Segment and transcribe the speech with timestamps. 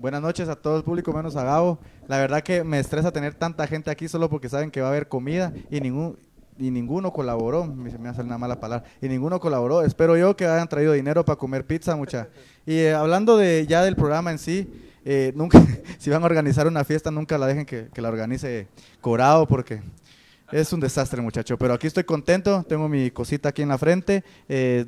[0.00, 1.80] Buenas noches a todo el público, menos a Gabo.
[2.06, 4.90] La verdad que me estresa tener tanta gente aquí solo porque saben que va a
[4.90, 6.16] haber comida y ningún
[6.56, 7.64] y ninguno colaboró.
[7.64, 8.88] Me, me hace una mala palabra.
[9.02, 9.82] Y ninguno colaboró.
[9.82, 12.28] Espero yo que hayan traído dinero para comer pizza, mucha.
[12.64, 14.70] Y eh, hablando de ya del programa en sí,
[15.04, 15.60] eh, nunca,
[15.98, 18.68] si van a organizar una fiesta, nunca la dejen que, que la organice
[19.00, 19.82] Corado porque
[20.52, 21.58] es un desastre, muchacho.
[21.58, 22.64] Pero aquí estoy contento.
[22.68, 24.22] Tengo mi cosita aquí en la frente.
[24.48, 24.86] Eh,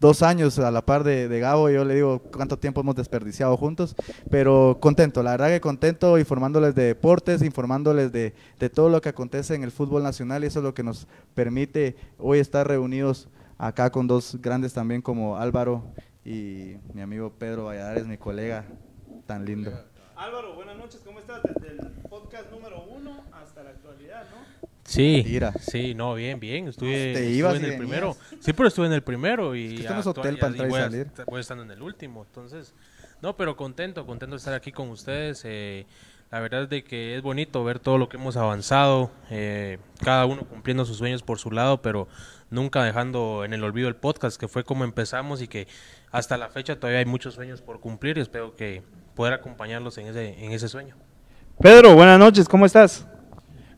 [0.00, 3.56] dos años a la par de, de, Gabo, yo le digo cuánto tiempo hemos desperdiciado
[3.56, 3.94] juntos,
[4.30, 9.08] pero contento, la verdad que contento informándoles de deportes, informándoles de, de, todo lo que
[9.08, 13.28] acontece en el fútbol nacional y eso es lo que nos permite hoy estar reunidos
[13.58, 15.84] acá con dos grandes también como Álvaro
[16.24, 18.64] y mi amigo Pedro Valladares, mi colega
[19.26, 19.72] tan lindo.
[20.16, 21.42] Álvaro, buenas noches, ¿cómo estás?
[21.42, 24.55] Desde el podcast número uno hasta la actualidad, ¿no?
[24.86, 25.52] Sí, Mentira.
[25.60, 26.68] sí, no, bien, bien.
[26.68, 28.16] Estuve, Te estuve ibas en el primero.
[28.40, 30.84] Sí, pero estuve en el primero y Es que hotel para entrar y voy a-
[30.84, 31.06] salir.
[31.26, 32.72] Voy estando en el último, entonces,
[33.20, 35.42] no, pero contento, contento de estar aquí con ustedes.
[35.44, 35.86] eh,
[36.30, 40.26] la verdad es de que es bonito ver todo lo que hemos avanzado, eh, cada
[40.26, 42.08] uno cumpliendo sus sueños por su lado, pero
[42.50, 45.68] nunca dejando en el olvido el podcast, que fue como empezamos y que
[46.10, 48.82] hasta la fecha todavía hay muchos sueños por cumplir y espero que
[49.14, 50.96] poder acompañarlos en ese, en ese sueño.
[51.60, 53.06] Pedro, buenas noches, ¿cómo estás?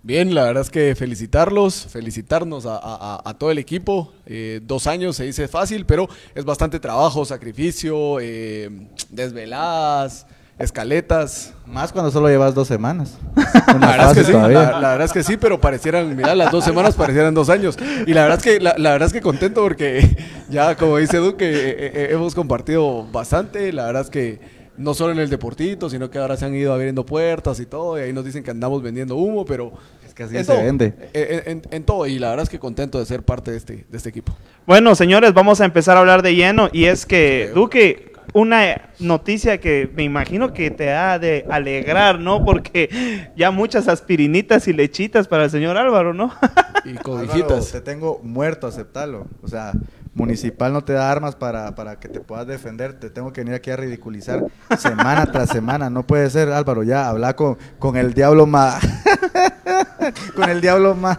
[0.08, 4.10] Bien, la verdad es que felicitarlos, felicitarnos a, a- a todo el equipo.
[4.24, 8.70] Eh, dos años se dice fácil, pero es bastante trabajo, sacrificio, eh,
[9.10, 10.26] desveladas,
[10.58, 11.52] escaletas.
[11.66, 13.18] Más cuando solo llevas dos semanas.
[13.66, 14.48] La verdad, es que sí, la,
[14.80, 17.76] la verdad es que sí, pero parecieran, mira, las dos semanas parecieran dos años.
[18.06, 20.16] Y la verdad es que, la, la verdad es que contento porque
[20.48, 23.74] ya, como dice Duque, eh, eh, hemos compartido bastante.
[23.74, 26.72] La verdad es que no solo en el deportito, sino que ahora se han ido
[26.72, 27.98] abriendo puertas y todo.
[27.98, 29.72] Y ahí nos dicen que andamos vendiendo humo, pero
[30.18, 30.94] que así en se todo, vende.
[31.14, 32.04] En, en- en todo.
[32.06, 34.36] Y la verdad es que contento de ser parte de este, de este equipo.
[34.66, 39.58] Bueno, señores, vamos a empezar a hablar de lleno y es que, Duque, una noticia
[39.58, 42.44] que me imagino que te ha de alegrar, ¿no?
[42.44, 46.32] Porque ya muchas aspirinitas y lechitas para el señor Álvaro, ¿no?
[46.84, 47.70] Y Álvaro, codijitas.
[47.72, 49.26] te tengo muerto, aceptarlo.
[49.42, 49.72] O sea,
[50.14, 52.94] municipal no te da armas para, para que te puedas defender.
[52.98, 54.44] Te tengo que venir aquí a ridiculizar
[54.78, 55.90] semana tras semana.
[55.90, 56.82] No puede ser, Álvaro.
[56.82, 58.82] Ya, habla con, con el diablo más.
[60.34, 61.18] con el diablo más.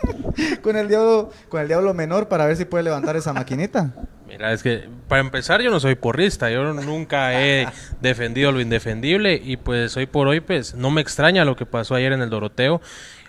[0.62, 3.92] con el diablo con el diablo menor para ver si puede levantar esa maquinita.
[4.26, 7.66] Mira, es que para empezar yo no soy porrista, yo nunca he
[8.00, 11.96] defendido lo indefendible y pues hoy por hoy pues no me extraña lo que pasó
[11.96, 12.80] ayer en el Doroteo.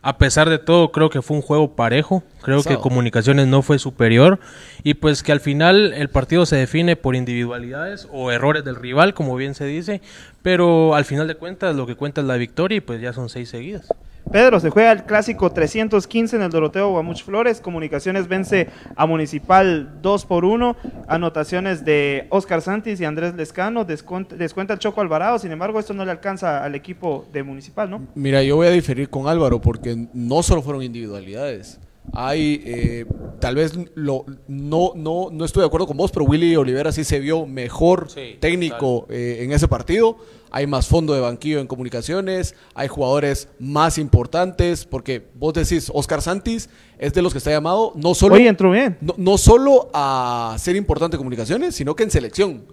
[0.03, 2.78] A pesar de todo creo que fue un juego parejo, creo que.
[2.78, 4.40] Comunicaciones no fue superior
[4.84, 9.13] y pues que al final el partido se define por individualidades o errores del rival,
[9.13, 10.02] como bien se dice,
[10.42, 13.30] pero al final de cuentas lo que cuenta es la victoria y pues ya son
[13.30, 13.88] seis seguidas.
[14.29, 17.59] Pedro, se juega el clásico 315 en el Doroteo Guamuch Flores.
[17.59, 20.75] Comunicaciones vence a Municipal 2 por 1.
[21.07, 23.83] Anotaciones de Oscar Santis y Andrés Lescano.
[23.83, 25.39] Descuenta, descuenta el Choco Alvarado.
[25.39, 28.07] Sin embargo, esto no le alcanza al equipo de Municipal, ¿no?
[28.15, 31.79] Mira, yo voy a diferir con Álvaro porque no solo fueron individualidades.
[32.13, 33.05] Hay, eh,
[33.39, 37.03] tal vez lo, no, no, no estoy de acuerdo con vos, pero Willy Olivera sí
[37.03, 40.17] se vio mejor Sí, técnico eh, en ese partido.
[40.51, 46.22] Hay más fondo de banquillo en comunicaciones, hay jugadores más importantes, porque vos decís, Oscar
[46.22, 46.69] Santis
[47.00, 48.97] es de los que está llamado no solo, Oye, entró bien.
[49.00, 52.66] no, no solo a ser importante en comunicaciones, sino que en selección.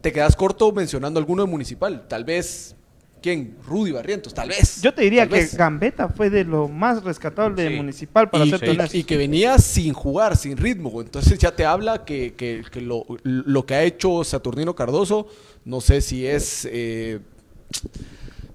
[0.00, 2.08] Te quedas corto mencionando alguno de municipal.
[2.08, 2.74] Tal vez,
[3.22, 3.56] ¿quién?
[3.66, 4.80] Rudy Barrientos, tal vez.
[4.82, 5.56] Yo te diría que vez.
[5.56, 7.70] Gambetta fue de lo más rescatable de.
[7.76, 11.00] Municipal, para y, ser y- que venía sin jugar, sin ritmo.
[11.00, 15.26] Entonces ya te habla que, que- que lo, lo que ha hecho Saturnino Cardoso,
[15.64, 17.20] no sé si es eh,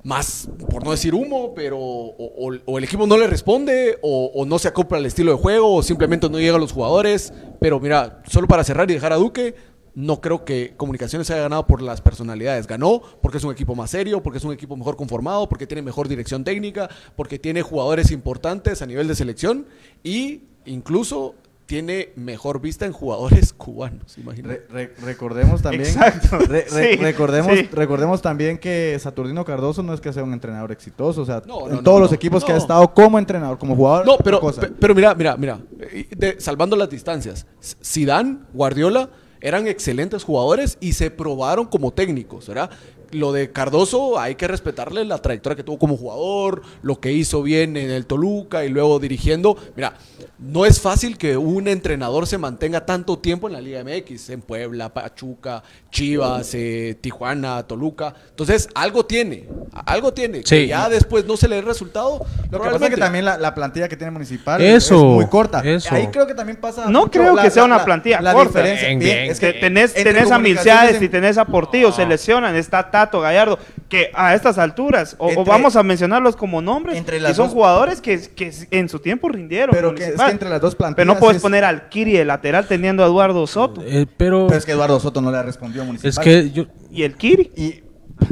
[0.04, 2.16] más, por no decir humo, pero o,
[2.50, 5.38] o- o el equipo no le responde, o, o no se acopla al estilo de
[5.38, 7.34] juego, o simplemente no llega a los jugadores.
[7.60, 9.56] Pero mira, solo para cerrar y dejar a Duque,
[9.96, 12.68] no creo que Comunicaciones haya ganado por las personalidades.
[12.68, 15.82] Ganó porque es un equipo más serio, porque es un equipo mejor conformado, porque tiene
[15.82, 19.66] mejor dirección técnica, porque tiene jugadores importantes a nivel de selección
[20.04, 24.66] y incluso tiene mejor vista en jugadores cubanos, imagínate.
[24.70, 26.38] Re- re- recordemos también, Exacto.
[26.48, 27.70] re- re- Sí, recordemos, sí.
[27.72, 31.62] recordemos también que Saturnino Cardoso no es que sea un entrenador exitoso, o sea, No,
[31.64, 34.18] en no, no, todos los no, equipos que ha estado como entrenador, como jugador, No,
[34.18, 34.70] pero, cosa.
[34.80, 37.48] pero mira, mira, mira, eh, de- salvando las distancias,
[37.84, 39.10] Zidane, Guardiola
[39.46, 42.72] eran excelentes jugadores y se probaron como técnicos, ¿verdad?
[43.12, 47.42] Lo de Cardoso hay que respetarle la trayectoria que tuvo como jugador, lo que hizo
[47.44, 49.58] bien en el Toluca y luego dirigiendo.
[49.76, 49.94] Mira,
[50.40, 54.42] no es fácil que un entrenador se mantenga tanto tiempo en la Liga MX, en
[54.42, 58.14] Puebla, Pachuca, Chivas, eh, Tijuana, Toluca.
[58.30, 59.48] Entonces, algo tiene,
[59.86, 60.42] algo tiene.
[60.42, 60.68] Que Sí.
[60.68, 62.20] ya después no se le dé resultado.
[62.52, 65.28] Lo que pasa es que también la, la plantilla que tiene Municipal Eso, es muy
[65.28, 65.62] corta.
[65.62, 65.94] eso.
[65.94, 66.86] Ahí creo que también pasa.
[66.90, 68.60] No mucho creo la- que sea la- una la- plantilla la corta.
[68.62, 72.06] diferencia- Bien, es que Que tenés, tenés a Milciades en- y tenés a Portillo, se
[72.06, 73.60] lesionan, está Tato Gallardo,
[73.90, 78.00] que a estas alturas, o, vamos a mencionarlos como nombres, Entre las son dos- jugadores
[78.00, 79.72] que, que en su tiempo rindieron.
[79.76, 80.96] Pero que es que entre las dos plantillas.
[80.96, 83.82] Pero no puedes es- poner al Kiri de lateral teniendo a Eduardo Soto.
[83.86, 86.12] Eh, pero Pero es que Eduardo Soto no le respondió a Municipal.
[86.12, 87.52] es que yo, Y el Kiri.
[87.58, 87.84] Y,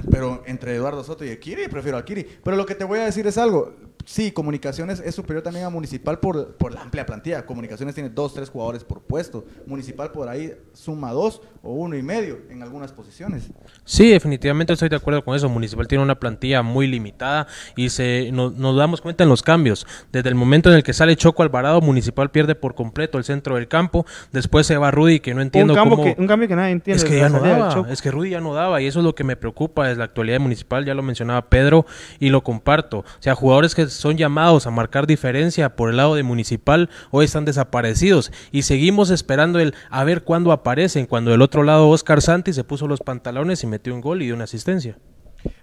[0.10, 2.26] pero entre Eduardo Soto y el Kiri, prefiero al Kiri.
[2.44, 3.74] Pero lo que te voy a decir es algo.
[4.06, 7.46] Sí, Comunicaciones es superior también a Municipal por, por la amplia plantilla.
[7.46, 9.46] Comunicaciones tiene dos, tres jugadores por puesto.
[9.66, 13.50] Municipal por ahí suma dos o uno y medio en algunas posiciones.
[13.86, 15.48] Sí, definitivamente estoy de acuerdo con eso.
[15.50, 19.88] Municipal tiene una plantilla muy limitada y se no- nos damos cuenta en los cambios.
[20.12, 23.56] Desde el momento en el que sale Choco Alvarado, Municipal pierde por completo el centro
[23.56, 24.06] del campo.
[24.32, 26.16] Después se va Rudy, que no entiendo Un cambio, cómo...
[26.16, 27.02] que, un cambio que nadie entiende.
[27.02, 29.06] Es que de ya no daba, es que Rudy ya no daba y eso es
[29.06, 31.86] lo que me preocupa es la actualidad municipal, ya lo mencionaba Pedro
[32.20, 33.00] y lo comparto.
[33.00, 37.26] O sea, jugadores que son llamados a marcar diferencia por el lado de municipal hoy
[37.26, 39.60] están desaparecidos y seguimos esperando
[39.90, 43.68] a ver cuándo aparecen, cuando del otro lado Oscar Santi se puso los pantalones y
[43.68, 44.98] metió un gol y dio una asistencia.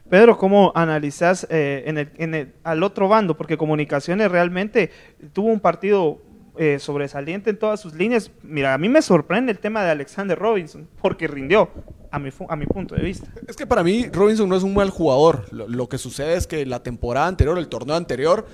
[0.08, 3.36] Pedro, ¿cómo analizas eh, en el, en el- al otro bando?
[3.36, 4.90] Porque Comunicaciones realmente
[5.32, 6.18] tuvo un partido
[6.58, 8.30] eh, sobresaliente en todas sus líneas.
[8.42, 11.70] Mira, a mí me sorprende el tema de Alexander Robinson, porque rindió,
[12.10, 13.28] a mi, a mi punto de vista.
[13.46, 15.46] Es que para mí Robinson no es un mal jugador.
[15.52, 18.46] Lo, lo que sucede es que la temporada anterior, el torneo anterior,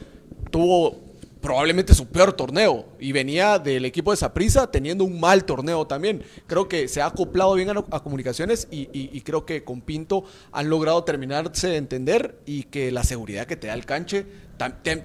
[0.50, 1.05] tuvo
[1.46, 6.24] probablemente su peor torneo y venía del equipo de Saprissa teniendo un mal torneo también.
[6.48, 11.04] Creo que se ha acoplado bien a, comunicaciones y, creo que con Pinto han logrado
[11.04, 14.26] terminarse de entender y que la seguridad que te da el canche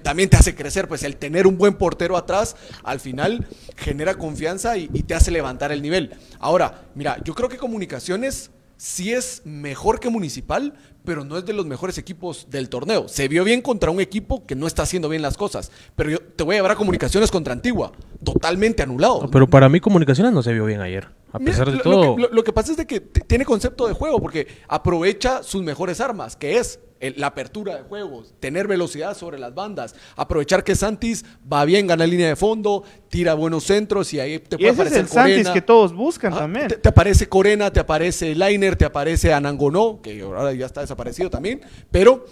[0.02, 3.46] también te hace crecer, pues el tener un buen portero atrás al final
[3.76, 6.10] genera confianza y, y te hace levantar el nivel.
[6.40, 8.50] Ahora, mira, yo creo que comunicaciones
[8.82, 10.74] sí es mejor que Municipal,
[11.04, 13.08] pero no es de los mejores equipos del torneo.
[13.08, 15.70] Se vio bien contra un equipo que no está haciendo bien las cosas.
[15.96, 19.28] Pero yo te voy a llevar a Comunicaciones contra Antigua, totalmente anulado.
[19.30, 22.04] Pero para mí Comunicaciones no se vio bien ayer, a Mira, pesar de lo- todo.
[22.04, 25.42] Lo que, lo- lo que pasa es de que tiene concepto de juego, porque aprovecha
[25.42, 29.94] sus mejores armas, que es el- la apertura de juegos, tener velocidad sobre las bandas,
[30.14, 34.54] aprovechar que Santis va bien, gana línea de fondo, tira buenos centros y ahí te
[34.56, 35.52] Y puede ese es aparecer el Santis Corena.
[35.52, 36.68] que todos buscan Ah, también.
[36.68, 41.28] Te, te aparece Corena, te aparece Lainer, te aparece Anangonó, que ahora ya está desaparecido
[41.28, 42.24] también, pero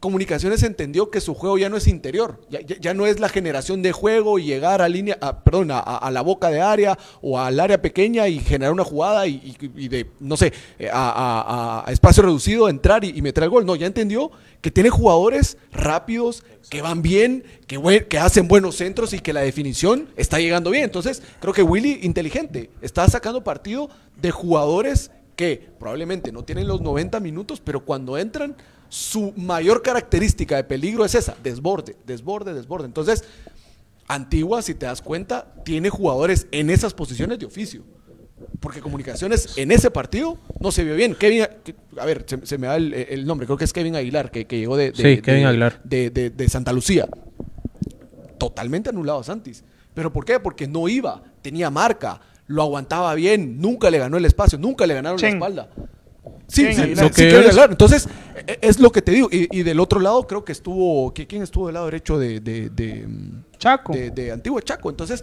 [0.00, 3.82] Comunicaciones entendió que su juego ya no es interior, ya, ya- no es la generación
[3.82, 7.60] de juego y llegar a línea, a- perdón, a, la boca de área o al
[7.60, 9.54] área pequeña y generar una jugada y,
[9.88, 13.66] de, no sé, eh, a, a- espacio reducido entrar y, y meter el gol.
[13.66, 14.30] No, ya entendió
[14.62, 19.42] que tiene jugadores rápidos, que van bien, que, que hacen buenos centros y que la
[19.42, 20.84] definición está llegando bien.
[20.84, 26.80] Entonces, creo que Willy, inteligente, está sacando partido de jugadores que probablemente no tienen los
[26.80, 28.56] 90 minutos, pero cuando entran,
[28.90, 32.84] su mayor característica de peligro es esa, desborde, desborde, desborde.
[32.86, 33.24] Entonces,
[34.08, 37.82] Antigua, si te das cuenta, tiene jugadores en esas posiciones de oficio.
[38.58, 41.14] Porque Comunicaciones en ese partido no se vio bien.
[41.14, 41.44] Kevin,
[41.98, 44.46] a ver, se, se me da el, el nombre, creo que es Kevin Aguilar, que,
[44.46, 45.80] que llegó de, de- Sí, de- Kevin Aguilar.
[45.84, 47.08] de- de- de Santa Lucía.
[48.38, 49.62] Totalmente anulado a Santis.
[49.94, 50.40] ¿Pero por qué?
[50.40, 54.94] Porque no iba, tenía marca, lo aguantaba bien, nunca le ganó el espacio, nunca le
[54.94, 55.30] ganaron Chen.
[55.30, 55.70] la espalda.
[56.46, 57.56] Sí, sí, sí, Lo que es-.
[57.70, 58.08] Entonces,
[58.46, 59.28] e- es lo que te digo.
[59.30, 61.12] Y, y del otro lado, creo que estuvo.
[61.14, 63.06] ¿qui- ¿Quién estuvo del lado derecho de, de, de,
[63.58, 63.92] Chaco.
[63.92, 64.90] de, de Antigua Chaco?
[64.90, 65.22] Entonces,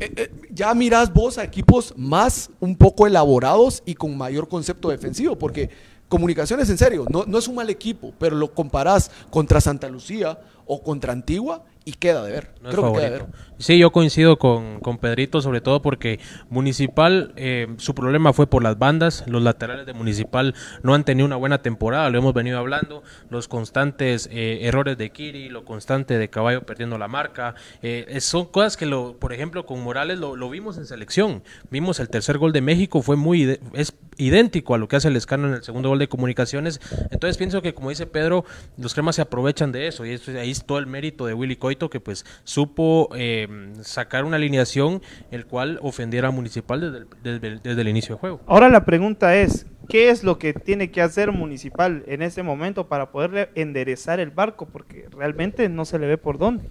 [0.00, 4.88] eh, eh, ya mirás vos a equipos más un poco elaborados y con mayor concepto
[4.90, 5.70] defensivo, porque
[6.06, 10.38] Comunicaciones, en serio, no, no es un mal equipo, pero lo comparás contra Santa Lucía
[10.66, 12.50] o contra Antigua y queda de ver.
[12.62, 13.26] No es Creo que queda de ver.
[13.58, 18.62] Sí, yo coincido con, con Pedrito, sobre todo porque Municipal, eh, su problema fue por
[18.62, 19.24] las bandas.
[19.26, 23.02] Los laterales de Municipal no han tenido una buena temporada, lo hemos venido hablando.
[23.30, 27.54] Los constantes eh, errores de Kiri, lo constante de Caballo perdiendo la marca.
[27.82, 31.42] eh, son cosas que, lo, por ejemplo, con Morales lo, lo vimos en selección.
[31.70, 35.16] Vimos el tercer gol de México, fue muy es idéntico a lo que hace el
[35.16, 36.80] Escano en el segundo gol de Comunicaciones.
[37.10, 38.44] Entonces pienso que, como dice Pedro,
[38.76, 41.56] los cremas se aprovechan de eso y eso, ahí es todo el mérito de Willy
[41.90, 43.46] Que pues supo eh,
[43.82, 46.80] sacar una alineación el cual ofendiera a Municipal
[47.22, 48.40] desde el, desde el- inicio del juego.
[48.46, 52.88] Ahora la pregunta es, ¿qué es lo que tiene que hacer Municipal en este momento
[52.88, 54.66] para poderle enderezar el barco?
[54.66, 56.64] Porque realmente no se le ve por dónde.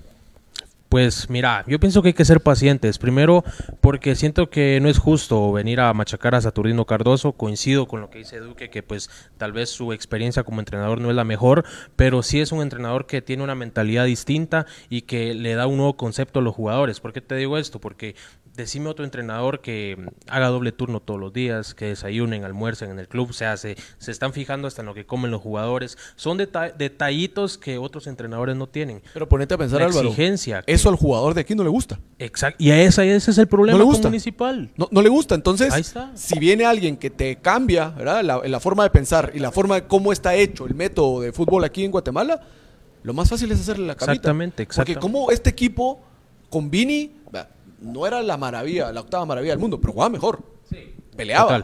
[0.94, 3.00] Pues mira, yo pienso que hay que ser pacientes.
[3.00, 3.44] Primero,
[3.82, 7.32] porque siento que no es justo venir a machacar a Saturnino Cardoso.
[7.32, 11.10] Coincido con lo que dice Duque, que pues tal vez su experiencia como entrenador no
[11.10, 15.34] es la mejor, pero sí es un entrenador que tiene una mentalidad distinta y que
[15.34, 17.00] le da un nuevo concepto a los jugadores.
[17.00, 17.82] ¿Por qué te digo esto?
[17.82, 18.16] Porque
[18.56, 23.00] decime otro entrenador que mm, haga doble turno todos los días, que desayunen, almuercen en
[23.00, 25.98] el club, o sea, se, se están fijando hasta en lo que comen los jugadores.
[26.16, 29.02] Son deta- detallitos que otros entrenadores no tienen.
[29.14, 30.10] Pero ponete a pensar, La Álvaro.
[30.10, 32.00] exigencia que- Eso al jugador de aquí no le gusta.
[32.20, 32.64] Exacto.
[32.64, 34.08] Y a esa, ese es el problema No le con gusta.
[34.10, 34.70] municipal.
[34.78, 35.36] No, no le gusta.
[35.36, 36.12] Entonces, Ahí está.
[36.16, 38.24] si viene alguien que te cambia ¿verdad?
[38.24, 41.32] La, la forma de pensar y la forma de cómo está hecho el método de
[41.32, 42.40] fútbol aquí en Guatemala,
[43.02, 44.14] lo más fácil es hacerle la camita.
[44.14, 45.00] Exactamente, exactamente.
[45.02, 46.02] Porque como este equipo
[46.50, 47.12] con Vini
[47.84, 50.42] no era la maravilla, la octava maravilla del mundo, pero jugaba mejor.
[51.16, 51.64] Peleaba.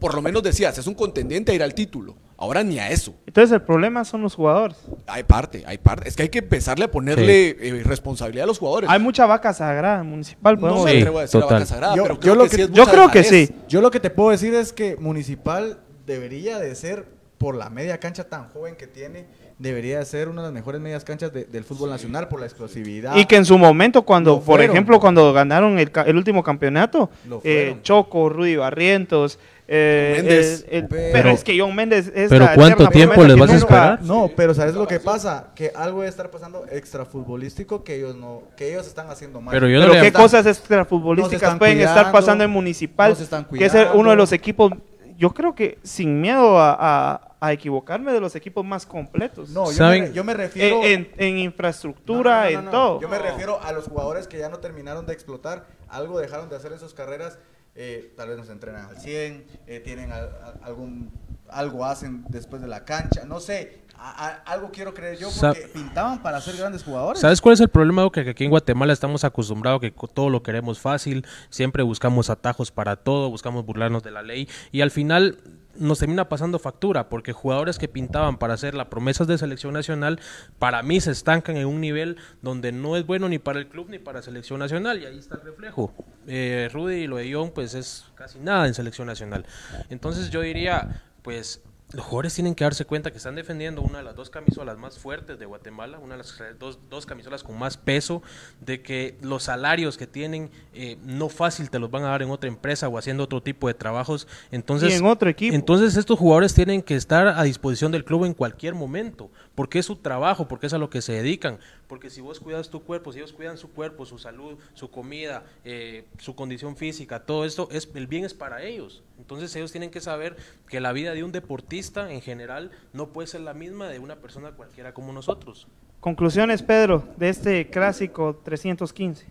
[0.00, 2.16] Por lo menos decías, es un contendiente a ir al título.
[2.36, 3.14] Ahora ni a eso.
[3.26, 4.78] Entonces el problema son los jugadores.
[5.06, 6.08] Hay parte, hay parte.
[6.08, 8.88] Es que hay que empezarle a ponerle eh, responsabilidad a los jugadores.
[8.90, 10.58] Hay mucha vaca sagrada municipal.
[10.58, 11.58] no me Sí, atrevo a decir la total.
[11.58, 13.18] vaca sagrada, Yo- pero yo creo lo que, que- sí es yo mucha creo que
[13.18, 13.48] dejadez.
[13.50, 13.54] sí.
[13.68, 17.06] Yo lo que te puedo decir es que Municipal debería de ser,
[17.40, 19.24] por la media cancha tan joven que tiene,
[19.58, 22.44] debería de ser una de las mejores medias canchas de- del fútbol nacional por la
[22.44, 23.16] explosividad.
[23.16, 27.08] Y que en su momento, cuando, por ejemplo, cuando ganaron el, ca- el último campeonato,
[27.42, 27.78] eh.
[27.82, 30.66] Choco, Rudy Barrientos, eh, Méndez.
[30.68, 33.50] el- el- Pero- pero, es que John Méndez es pero la ¿cuánto tiempo les vas
[33.50, 34.02] a esperar?
[34.02, 35.52] No, pero ¿sabes lo que pasa?
[35.54, 39.52] Que algo debe estar pasando extrafutbolístico que ellos no, que ellos están haciendo mal.
[39.54, 43.16] Pero yo no Pero qué Están- cosas extrafutbolísticas están pueden estar pasando en Municipal,
[43.56, 44.72] que es el- uno de los equipos,
[45.20, 49.48] yo creo que sin miedo a, a- a equivocarme, de los equipos más completos.
[49.50, 50.82] No, yo me, yo me refiero...
[50.82, 52.70] en, en- en infraestructura, No, no, no, en no.
[52.70, 53.00] todo.
[53.00, 56.56] Yo me refiero a los jugadores que ya no terminaron de explotar, algo dejaron de
[56.56, 57.38] hacer en sus carreras,
[57.74, 61.10] eh, tal vez no se entrenan al 100, eh, tienen al- a- algún
[61.48, 65.48] algo hacen después de la cancha, no sé, a- a- algo quiero creer yo Sa-
[65.52, 67.20] porque pintaban para ser grandes jugadores.
[67.20, 68.10] ¿Sabes cuál es el problema?
[68.10, 72.70] Que aquí en Guatemala estamos acostumbrados que co- todo lo queremos fácil, siempre buscamos atajos
[72.70, 75.36] para todo, buscamos burlarnos de la ley y al final
[75.78, 80.18] nos termina pasando factura porque jugadores que pintaban para ser las promesas de selección nacional
[80.58, 83.86] para mí se estancan en un nivel donde no es bueno ni para el club
[83.88, 85.94] ni para selección nacional y ahí está el reflejo.
[86.26, 89.46] Eh, Rudy y lo de John pues es casi nada en selección nacional.
[89.90, 94.04] Entonces yo diría pues los jugadores tienen que darse cuenta que están defendiendo una de
[94.04, 97.76] las dos camisolas más fuertes de Guatemala, una de las dos, dos camisolas con más
[97.76, 98.22] peso,
[98.60, 102.30] de que los salarios que tienen eh, no fácil te los van a dar en
[102.30, 104.28] otra empresa o haciendo otro tipo de trabajos.
[104.52, 105.54] Entonces, Y en otro equipo.
[105.54, 109.86] Entonces estos jugadores tienen que estar a disposición del club en cualquier momento, porque es
[109.86, 111.58] su trabajo, porque es a lo que se dedican.
[111.90, 115.42] Porque si vos cuidas tu cuerpo, si ellos cuidan su cuerpo, su salud, su comida,
[115.64, 119.02] eh, su condición física, todo esto, es, el bien es para ellos.
[119.18, 120.36] Entonces ellos tienen que saber
[120.68, 124.20] que la vida de un deportista en general no puede ser la misma de una
[124.20, 125.66] persona cualquiera como nosotros.
[125.98, 129.26] Conclusiones, Pedro, de este clásico 315.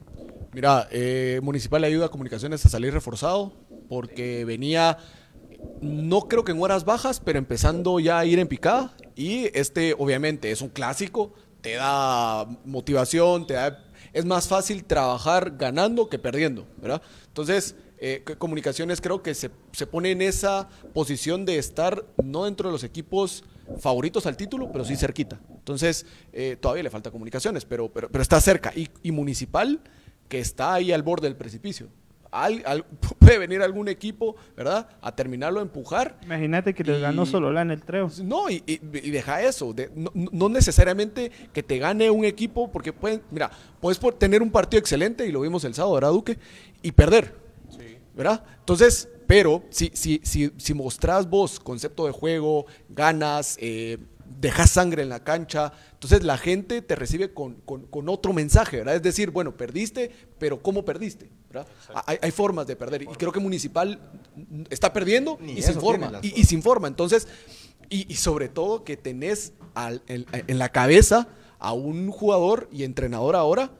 [0.51, 3.53] Mira, eh, Municipal le ayuda a Comunicaciones a salir reforzado
[3.87, 4.97] porque venía,
[5.79, 8.97] no creo que en horas bajas, pero empezando ya a ir en picada.
[9.15, 15.55] Y este, obviamente, es un clásico, te da motivación, te da, es más fácil trabajar
[15.57, 17.01] ganando que perdiendo, ¿verdad?
[17.27, 22.69] Entonces, eh, Comunicaciones creo que se, se pone en esa posición de estar no dentro
[22.69, 23.43] de los equipos
[23.79, 25.39] favoritos al título, pero sí cerquita.
[25.49, 28.71] Entonces, eh, todavía le falta Comunicaciones, pero, pero, pero está cerca.
[28.75, 29.81] Y, y Municipal
[30.27, 31.89] que está ahí al borde del precipicio.
[32.31, 32.85] Al- al-
[33.19, 34.87] puede venir algún equipo, ¿verdad?
[35.01, 36.19] A terminarlo, a empujar.
[36.23, 38.09] Imagínate que le Y- ganó Sololá en el treo.
[38.23, 39.73] No, y, y- y deja eso.
[39.73, 43.49] de- no, no necesariamente que te gane un equipo, porque pueden, mira,
[43.81, 46.37] puedes por- tener un partido excelente, y lo vimos el sábado, ¿verdad, Duque?
[46.81, 47.35] Y perder.
[48.15, 48.43] ¿Verdad?
[48.59, 53.97] Entonces, pero si, si, si, si mostrás vos concepto de juego, ganas, eh,
[54.41, 58.77] dejas sangre en la cancha, entonces la gente te recibe con, con- con otro mensaje,
[58.77, 58.95] ¿verdad?
[58.95, 61.29] Es decir, bueno, perdiste, pero ¿cómo perdiste?
[61.49, 61.67] ¿Verdad?
[62.05, 63.03] Hay, hay formas de perder.
[63.03, 63.99] Y creo que Municipal
[64.69, 66.07] está perdiendo Ni y eso sin forma.
[66.09, 66.87] tiene las Y, y sin forma.
[66.87, 67.27] Entonces,
[67.89, 71.27] y, y sobre todo que tenés al- en, en la cabeza
[71.59, 73.71] a un jugador y entrenador ahora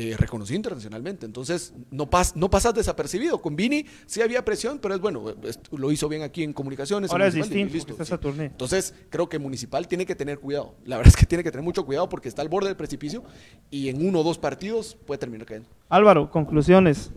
[0.00, 1.26] eh, reconocido internacionalmente.
[1.26, 3.42] Entonces, no, pas, no pasas desapercibido.
[3.42, 7.10] Con Vini sí había presión, pero es bueno, es- lo hizo bien aquí en comunicaciones.
[7.10, 8.14] en Ahora es distinto, listo, sí.
[8.52, 10.76] Entonces, creo que Municipal tiene que tener cuidado.
[10.84, 13.24] La verdad es que tiene que tener mucho cuidado porque está al borde del precipicio
[13.70, 15.68] y en uno o dos partidos puede terminar cayendo.
[15.88, 17.10] Álvaro, conclusiones.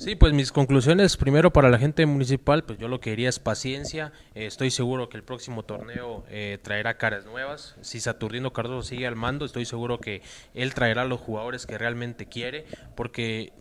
[0.00, 3.38] Sí, pues mis conclusiones, primero para la gente municipal, pues yo lo que diría es
[3.38, 4.12] paciencia.
[4.34, 7.76] Eh, estoy seguro que el próximo torneo eh, traerá caras nuevas.
[7.82, 10.22] Si Saturnino Cardoso sigue al mando, estoy seguro que
[10.54, 12.64] él traerá los jugadores que realmente quiere,
[12.96, 13.52] porque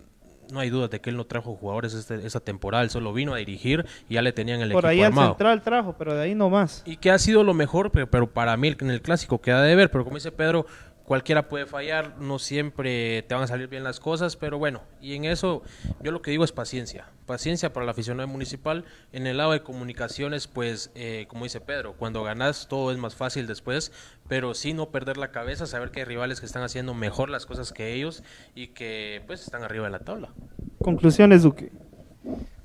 [0.50, 3.34] no hay duda de que él no trajo jugadores este, esta temporada, él solo vino
[3.34, 6.24] a dirigir y ya le tenían el Por equipo ahí al central trajo, pero de
[6.24, 6.84] ahí no más.
[6.86, 9.76] Y que ha sido lo mejor, pero, pero para mí en el clásico queda de
[9.76, 10.66] ver, pero como dice Pedro,
[11.10, 15.16] cualquiera puede fallar, no siempre te van a salir bien las cosas, pero bueno, y
[15.16, 15.64] en eso
[16.04, 18.86] yo lo que digo es paciencia, paciencia para la aficionado municipal.
[19.12, 23.16] En el lado de comunicaciones, pues, eh, como dice Pedro, cuando ganas todo es más
[23.16, 23.92] fácil después,
[24.28, 27.48] pero sí no perder la cabeza, saber que hay rivales que están haciendo mejor las
[27.48, 28.22] cosas que ellos
[28.54, 30.30] y que pues están arriba de la tabla.
[30.78, 31.72] Conclusiones, Duque.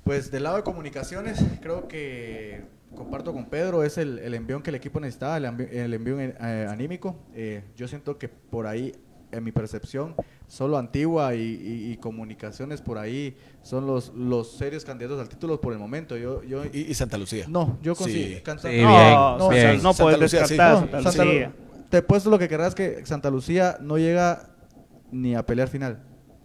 [0.04, 4.70] Pues del lado de comunicaciones, creo que comparto con Pedro, es el, el envión que
[4.70, 7.16] el equipo necesitaba, el, el envión eh, anímico.
[7.34, 8.92] Eh, yo siento que por ahí,
[9.32, 10.14] en mi percepción,
[10.46, 15.60] solo Antigua y, y- y Comunicaciones por ahí son los, los serios candidatos al título
[15.60, 16.16] por el momento.
[16.16, 17.46] Yo, yo, Y, y Santa Lucía.
[17.48, 18.02] no, yo Sí.
[18.04, 18.44] considero...
[18.44, 19.76] Santa- Sí, no, bien, no, bien.
[19.82, 20.54] no Santa puedes Lucía, sí.
[20.54, 21.52] descartar No, Santa Santa Lu- Lucía.
[21.90, 24.50] te puesto lo que querrás que Santa Lucía no llega
[25.10, 26.02] ni a pelear final.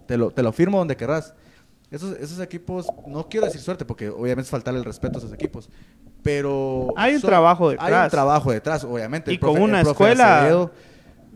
[0.07, 1.35] Te lo, te lo firmo donde querrás.
[1.91, 5.33] Esos, esos equipos, no quiero decir suerte porque obviamente es faltarle el respeto a esos
[5.33, 5.69] equipos,
[6.23, 6.87] pero...
[6.95, 8.11] Hay un son- trabajo Hay un detrás.
[8.11, 9.31] trabajo detrás, obviamente.
[9.31, 10.71] Y El profe- con una el profe escuela- Acevedo,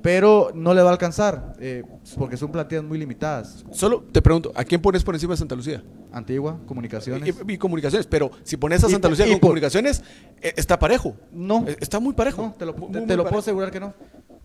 [0.02, 1.84] pero no le va a alcanzar eh,
[2.18, 3.64] porque son plantillas muy limitadas.
[3.72, 5.82] Solo te pregunto, ¿a quién pones por encima de Santa Lucía?
[6.12, 7.34] Antigua, comunicaciones.
[7.48, 10.04] Y, y comunicaciones, pero si pones a Y- Santa Lucía y con por- comunicaciones,
[10.42, 11.16] eh, está parejo.
[11.32, 11.66] No.
[11.68, 12.42] Eh, Está muy parejo.
[12.44, 13.94] No, te lo, Muy, te- muy te lo puedo asegurar que no.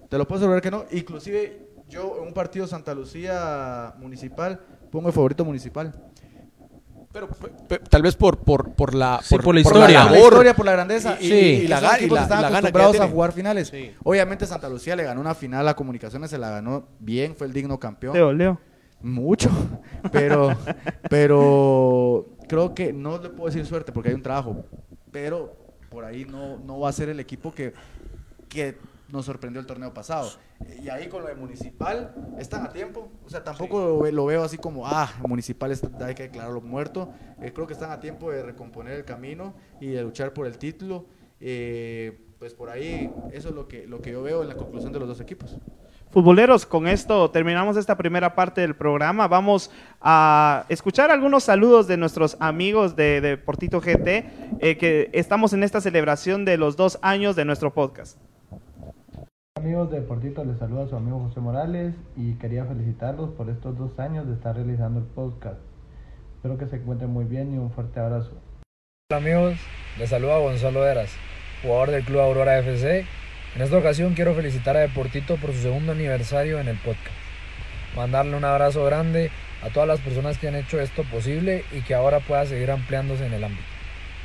[0.09, 0.85] Te lo puedo asegurar que no.
[0.93, 4.61] Inclusive yo en un partido Santa Lucía municipal
[4.93, 5.93] pongo el favorito municipal.
[7.13, 9.81] Pero pe- pe- tal vez por, por, por la, Sí, por la historia.
[9.83, 10.19] Por la, labor.
[10.33, 11.17] historia, por la grandeza.
[11.21, 13.69] Y- y- y y la la- están acostumbrados a jugar finales.
[13.69, 13.93] Sí.
[14.05, 17.53] Obviamente Santa Lucía le ganó una final a Comunicaciones, se la ganó bien, fue el
[17.53, 18.15] digno campeón.
[18.15, 18.61] Leo, Leo.
[19.01, 19.49] Mucho,
[20.13, 20.57] pero,
[21.09, 24.65] pero creo que no le puedo decir suerte porque hay un trabajo,
[25.13, 25.57] pero
[25.89, 27.73] por ahí no, no va a ser el equipo que,
[28.49, 28.77] que
[29.09, 30.31] nos sorprendió el torneo pasado.
[30.83, 34.27] Y ahí con lo de Municipal, están a tiempo, o sea, tampoco lo, ve- lo
[34.27, 37.11] veo así como, ah, Municipal está- hay que declararlo muerto,
[37.41, 40.59] Eh, creo que están a tiempo de recomponer el camino y de luchar por el
[40.59, 41.07] título.
[41.41, 44.93] Eh, pues por ahí, eso es lo que, lo que yo veo en la conclusión
[44.93, 45.57] de los dos equipos.
[46.11, 49.29] Futboleros, con esto terminamos esta primera parte del programa.
[49.29, 54.09] Vamos a escuchar algunos saludos de nuestros amigos de, de Portito GT,
[54.61, 58.19] eh, que estamos en esta celebración de los dos años de nuestro podcast.
[59.59, 63.99] Amigos de Portito, les saluda su amigo José Morales y quería felicitarlos por estos dos
[63.99, 65.59] años de estar realizando el podcast.
[66.37, 68.41] Espero que se encuentren muy bien y un fuerte abrazo.
[69.11, 69.59] Hola amigos,
[69.99, 71.11] les saluda Gonzalo Eras,
[71.61, 73.05] jugador del Club Aurora FC.
[73.57, 77.17] En esta ocasión quiero felicitar a Deportito por su segundo aniversario en el podcast.
[77.97, 79.33] Mandarle un abrazo grande
[79.65, 83.27] a todas las personas que han hecho esto posible y que ahora pueda seguir ampliándose
[83.27, 83.67] en el ámbito.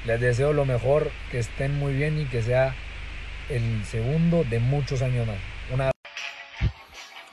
[0.06, 2.76] Les deseo lo mejor, que estén muy bien y que sea
[3.56, 5.38] el segundo de muchos años más.
[5.72, 5.92] Una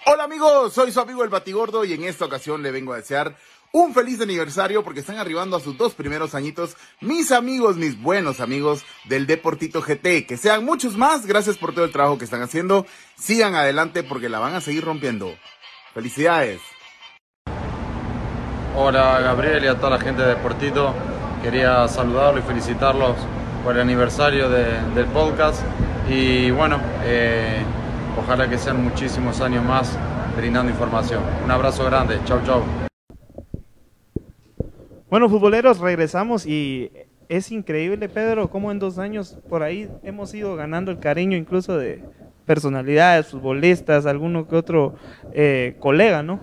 [0.06, 3.36] Hola amigos, soy su amigo el Batigordo y en esta ocasión le vengo a desear
[3.72, 8.40] un feliz aniversario porque están arribando a sus dos primeros añitos mis amigos, mis buenos
[8.40, 10.26] amigos del Deportito GT.
[10.26, 12.86] Que sean muchos más, gracias por todo el trabajo que están haciendo.
[13.16, 15.32] Sigan adelante porque la van a seguir rompiendo.
[15.94, 16.60] Felicidades.
[18.76, 20.94] Hola Gabriel y a toda la gente de Deportito.
[21.42, 23.16] Quería saludarlos y felicitarlos
[23.64, 25.62] por el aniversario de- del podcast.
[26.10, 27.62] Y bueno, eh,
[28.18, 29.96] ojalá que sean muchísimos años más
[30.36, 31.22] brindando información.
[31.44, 32.18] Un abrazo grande.
[32.24, 32.62] Chau, chau.
[35.08, 36.90] Bueno, futboleros, regresamos y
[37.28, 41.76] es increíble, Pedro, cómo en dos años por ahí hemos ido ganando el cariño incluso
[41.78, 42.02] de
[42.44, 44.96] personalidades, futbolistas, alguno que otro
[45.32, 46.40] eh, colega, ¿no?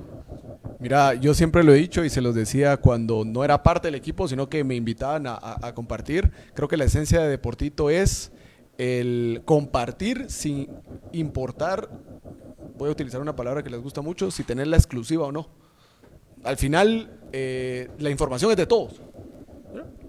[0.80, 3.96] Mira, yo siempre lo he dicho y se los decía cuando no era parte del
[3.96, 6.32] equipo, sino que me invitaban a, a- a compartir.
[6.54, 8.32] Creo que la esencia de Deportito es
[8.78, 10.70] el compartir sin
[11.12, 11.90] importar,
[12.78, 15.48] voy a utilizar una palabra que les gusta mucho, si tener la exclusiva o no.
[16.44, 19.02] Al final, eh, la información es de todos.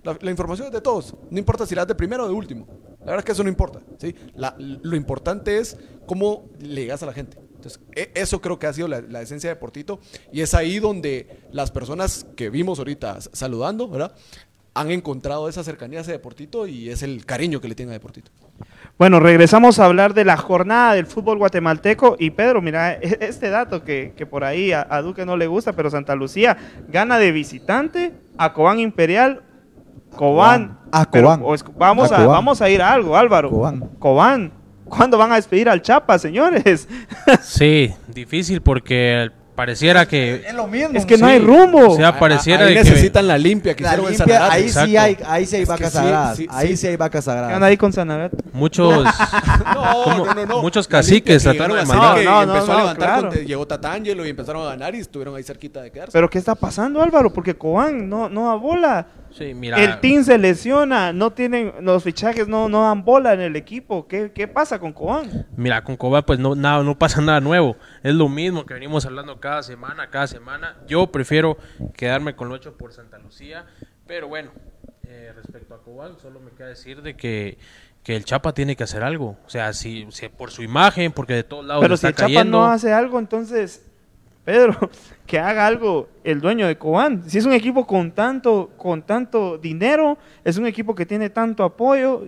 [0.04, 1.14] La, la información es de todos.
[1.30, 2.66] No importa si la das de primero o de último.
[3.00, 3.80] La verdad es que eso no importa.
[3.98, 4.14] ¿sí?
[4.36, 5.76] La- lo importante es
[6.06, 7.38] cómo le llegas a la gente.
[7.56, 9.98] Entonces, e- eso creo que ha sido la, la esencia de Portito.
[10.32, 14.14] Y es ahí donde las personas que vimos ahorita saludando, ¿verdad?
[14.80, 17.94] Han encontrado esa cercanía a ese Deportito y es el cariño que le tienen a
[17.94, 18.30] Deportito.
[18.98, 23.50] Bueno, regresamos a hablar de la jornada del fútbol guatemalteco y Pedro, mira, e- este
[23.50, 26.56] dato que, que por ahí a, a Duque no le gusta, pero Santa Lucía
[26.88, 29.42] gana de visitante a Cobán Imperial.
[30.16, 30.78] Cobán.
[30.90, 31.40] A pero, Cobán.
[31.44, 32.32] o es- vamos, A a, Cobán.
[32.32, 33.50] vamos a ir a algo, Álvaro.
[33.50, 33.80] Cobán.
[33.98, 34.52] Cobán.
[34.84, 36.88] ¿Cuándo van a despedir al Chapa, señores?
[37.42, 39.28] Sí, difícil porque
[39.58, 40.44] pareciera que...
[40.46, 40.96] Es lo mismo.
[40.96, 41.88] Es que no Sí, hay rumbo.
[41.90, 42.90] O sea, pareciera ahí de que...
[42.90, 44.54] necesitan la limpia que La hicieron en limpia, Sanarate.
[44.56, 45.00] ahí sí exacto.
[45.00, 46.36] hay, ahí sí hay Es vacas sí, sagradas.
[46.36, 46.76] sí, ahí sí.
[46.76, 47.62] sí hay vacas ¿Qué anda sagradas.
[47.68, 48.32] ahí con Sanabet?
[48.52, 49.04] Muchos,
[49.74, 50.62] No, como- no, no, no.
[50.62, 52.24] muchos caciques que tratando de mandar.
[52.24, 53.28] No, no, empezó no, a levantar claro.
[53.30, 56.12] con- llegó Tatangelo y empezaron a ganar y estuvieron ahí cerquita de quedarse.
[56.12, 57.32] Pero ¿qué está pasando, Álvaro?
[57.32, 59.06] Porque Cobán no, no abola.
[59.30, 59.82] Sí, mira.
[59.82, 64.08] El team se lesiona, no tienen, los fichajes no, no dan bola en el equipo.
[64.08, 65.46] ¿Qué, qué pasa con Cobán?
[65.56, 67.76] Mira, con Cobán pues no, nada, no pasa nada nuevo.
[68.02, 70.76] Es lo mismo que venimos hablando cada semana, cada semana.
[70.86, 71.58] Yo prefiero
[71.94, 73.66] quedarme con lo hecho por Santa Lucía.
[74.06, 74.50] Pero bueno,
[75.06, 77.58] eh, respecto a Cobán, solo me queda decir de que,
[78.02, 79.36] que el Chapa tiene que hacer algo.
[79.46, 82.26] O sea, si, si por su imagen, porque de todos lados Pero le si está
[82.26, 83.87] el Chapa no hace algo, entonces,
[84.48, 84.88] Pedro,
[85.26, 87.22] que haga algo el dueño de Cobán.
[87.28, 91.62] Si es un equipo con tanto, con tanto dinero, es un equipo que tiene tanto
[91.64, 92.24] apoyo,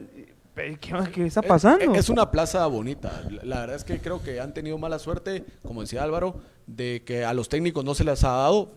[0.54, 0.76] ¿qué,
[1.14, 1.82] qué está pasando?
[1.82, 3.22] Eh, Es una plaza bonita.
[3.30, 6.34] La- La verdad es que creo que han tenido mala suerte, como decía Álvaro,
[6.66, 8.70] de que a los técnicos no se les ha dado.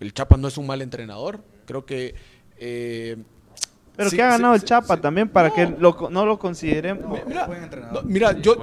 [0.00, 1.40] El Chapa no es un mal entrenador.
[1.66, 2.14] Creo que.
[2.56, 3.16] eh,
[3.96, 5.02] Pero sí, que ha sí, ganado el Chapa sí.
[5.02, 7.20] también para que lo no lo consideremos.
[7.26, 8.02] Mira, Buen entrenador.
[8.04, 8.56] no, mira, yo,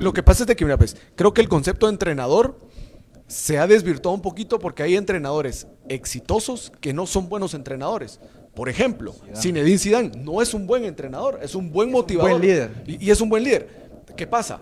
[0.00, 2.56] lo que pasa es de que, mira, pues, creo que el concepto de entrenador
[3.28, 8.18] se ha desvirtuado un poquito porque hay entrenadores exitosos que no son buenos entrenadores.
[8.54, 12.32] Por ejemplo, Zinedine Zidane no es un buen entrenador, es un buen motivador.
[12.32, 12.70] buen líder.
[12.86, 13.68] Y, y es un buen líder.
[14.16, 14.60] ¿Qué pasa?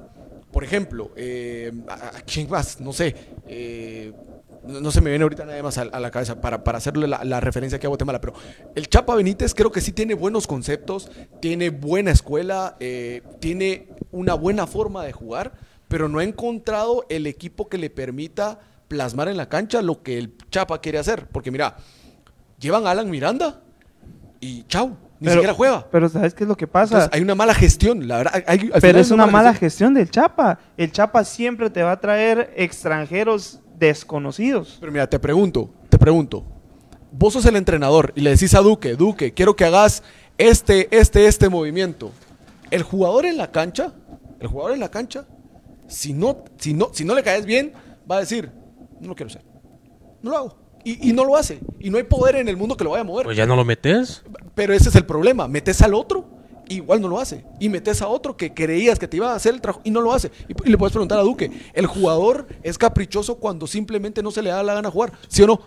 [0.53, 2.79] Por ejemplo, eh, ¿a, a quién más?
[2.81, 3.15] No sé.
[3.49, 4.13] eh,
[4.67, 7.07] no, no se me viene ahorita nada más a, a la cabeza para, para hacerle
[7.07, 8.35] la, la referencia aquí a Guatemala, pero
[8.75, 14.35] el Chapa Benítez creo que sí tiene buenos conceptos, tiene buena escuela, eh, tiene una
[14.35, 15.53] buena forma de jugar,
[15.89, 20.19] pero no ha encontrado el equipo que le permita plasmar en la cancha lo que
[20.19, 21.27] el Chapa quiere hacer.
[21.29, 21.77] Porque mira,
[22.59, 23.61] llevan a Alan Miranda
[24.41, 25.87] y chau, ni Pero- siquiera juega.
[25.91, 26.95] Pero ¿sabes qué es lo que pasa?
[26.95, 28.45] Entonces, hay una mala gestión, la verdad.
[28.47, 30.59] hay- Pero es una mala gestión del Chapa.
[30.77, 34.77] El Chapa siempre te va a traer extranjeros desconocidos.
[34.81, 36.45] Pero mira, te pregunto, te pregunto.
[37.13, 40.03] Vos sos el entrenador y le decís a Duque, Duque, quiero que hagas
[40.39, 42.11] este, este, este movimiento.
[42.71, 43.93] El jugador en la cancha,
[44.41, 45.25] el jugador en la cancha,
[45.89, 47.73] si no, si no, si no le caes bien,
[48.11, 48.51] va a decir,
[49.01, 49.43] no lo quiero hacer.
[50.23, 50.57] No lo hago.
[50.85, 51.61] Y, y no lo hace.
[51.81, 53.25] Y no hay poder en el mundo que lo vaya a mover.
[53.27, 54.23] Pues ya no lo metes.
[54.55, 55.49] Pero ese es el problema.
[55.49, 56.25] Metes al otro,
[56.69, 57.45] igual no lo hace.
[57.59, 60.01] Y metes a otro que creías que te iba a hacer el trabajo y no
[60.01, 60.31] lo hace.
[60.49, 64.43] Y, y le puedes preguntar a Duque, ¿el jugador es caprichoso cuando simplemente no se
[64.43, 65.13] le da la gana jugar?
[65.29, 65.61] ¿Sí o no?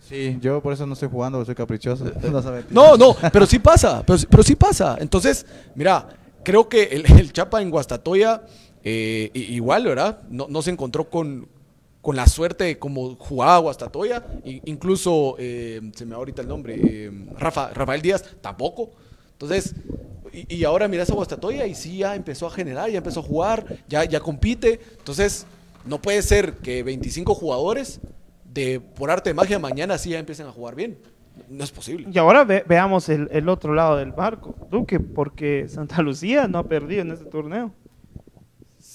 [0.00, 2.04] Sí, yo por eso no estoy jugando, porque soy caprichoso.
[2.30, 2.64] No, sabe.
[2.70, 4.96] No, no, pero sí pasa, pero, sí- pero sí pasa.
[5.00, 6.08] Entonces, mira,
[6.42, 8.42] creo que el, el Chapa en Guastatoya,
[8.84, 10.22] eh, igual, ¿verdad?
[10.30, 11.48] No, se encontró con,
[12.00, 14.24] con la suerte como jugaba Guastatoya.
[14.44, 18.90] Incluso, eh, se me va ahorita el nombre, eh, Rafa, Rafael Díaz, tampoco.
[19.32, 19.74] Entonces,
[20.48, 23.66] y, ahora miras a Guastatoya y sí ya empezó a generar, ya empezó a jugar,
[23.88, 24.80] ya, ya compite.
[24.98, 25.46] Entonces,
[25.84, 28.00] no puede ser que 25 jugadores
[28.44, 30.98] de por arte de magia mañana sí ya empiecen a jugar bien.
[31.48, 32.08] No es posible.
[32.12, 36.58] Y ahora ve- veamos el, el otro lado del barco, Duque, porque Santa Lucía no
[36.58, 37.72] ha perdido en este torneo.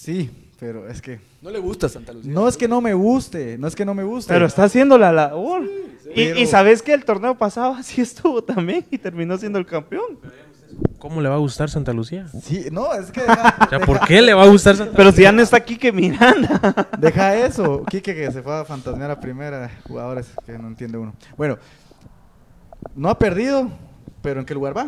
[0.08, 1.20] Sí, pero es que...
[1.42, 2.32] No le gusta Santa Lucía.
[2.32, 4.34] No es que no me guste, no es que no me guste.
[4.34, 5.64] Pero está haciendo la labor.
[5.66, 9.66] Y, Pero- y sabes que el torneo pasado así estuvo también y terminó siendo el
[9.66, 10.18] campeón.
[10.98, 12.26] ¿Cómo le va a gustar Santa Lucía?
[12.42, 15.12] Sí, no, es que deja, O sea, ¿por qué le va a gustar Santa Pero
[15.12, 16.88] si ya no está Quique Miranda.
[16.98, 17.84] deja eso.
[17.84, 21.14] Quique que se fue a fantasmear a primera, jugadores que no entiende uno.
[21.36, 21.58] Bueno,
[22.96, 23.70] no ha perdido,
[24.22, 24.88] pero ¿en qué lugar va?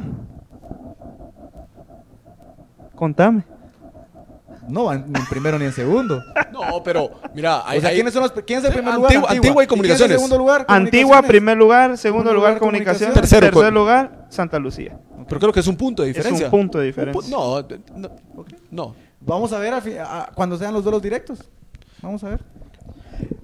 [2.96, 3.59] Contame.
[4.70, 6.24] No va ni en primero ni en segundo.
[6.52, 9.32] No, pero mira, o sea, ¿quiénes son los, ¿quién es el primer Antigua- lugar?
[9.36, 10.16] Antigua y quién es el Comunicaciones.
[10.18, 10.66] segundo lugar?
[10.68, 11.98] Antigua, primer lugar.
[11.98, 13.10] Segundo lugar, lugar, comunicación.
[13.12, 13.30] Comunicaciones.
[13.30, 14.98] Tercer, Tercero, co- lugar, Santa Lucía.
[15.28, 16.46] Pero creo que es un punto de Es diferencia.
[16.48, 17.22] un punto de diferencia.
[17.22, 17.62] pu- no,
[17.98, 18.10] no,
[18.72, 18.96] no.
[19.22, 21.40] Vamos a ver a cuando sean los duelos directos.
[22.02, 22.44] Vamos a ver.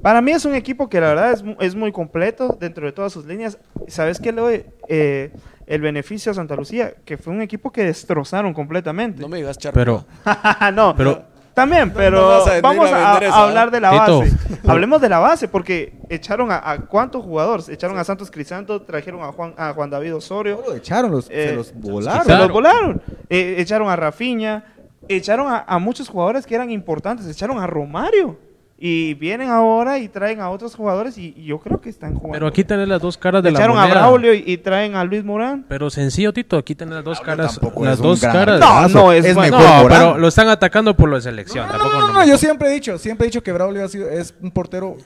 [0.01, 2.91] Para mí es un equipo que la verdad es, mu- es muy completo dentro de
[2.91, 3.57] todas sus líneas.
[3.87, 5.31] ¿Sabes qué le doy eh,
[5.67, 6.93] el beneficio a Santa Lucía?
[7.03, 9.21] Que fue un equipo que destrozaron completamente.
[9.21, 9.73] No me digas charro.
[9.73, 10.05] Pero,
[10.73, 11.23] no, pero
[11.55, 13.47] también, pero no vas a venir vamos a a, vender a eso, ¿eh?
[13.47, 14.19] hablar de la Tito.
[14.19, 14.37] base.
[14.67, 17.69] Hablemos de la base, porque echaron a, a cuántos jugadores.
[17.69, 20.61] Echaron a Santos Crisanto, trajeron a Juan, a Juan David Osorio.
[20.61, 22.25] No lo echaron, los, Eh, se los volaron.
[22.25, 23.01] Se los volaron.
[23.29, 24.65] Eh, echaron a Rafiña,
[25.07, 28.37] echaron a, a muchos jugadores que eran importantes, echaron a Romario.
[28.77, 32.33] Y vienen ahora y traen a otros jugadores y, y yo creo que están jugando.
[32.33, 34.01] pero aquí tenés las dos caras de la echaron a moneda.
[34.01, 35.65] Braulio y, y traen a Luis Morán.
[35.69, 37.57] Pero sencillo, Tito, aquí tenés las dos caras.
[37.79, 38.59] Las dos caras.
[38.59, 39.57] No, no, es, Es bueno.
[39.57, 41.67] mejor No, pero lo están atacando por la selección.
[41.69, 43.87] No, no, no, no no, yo siempre he dicho, siempre he dicho que Braulio ha
[43.87, 44.97] sido, es un portero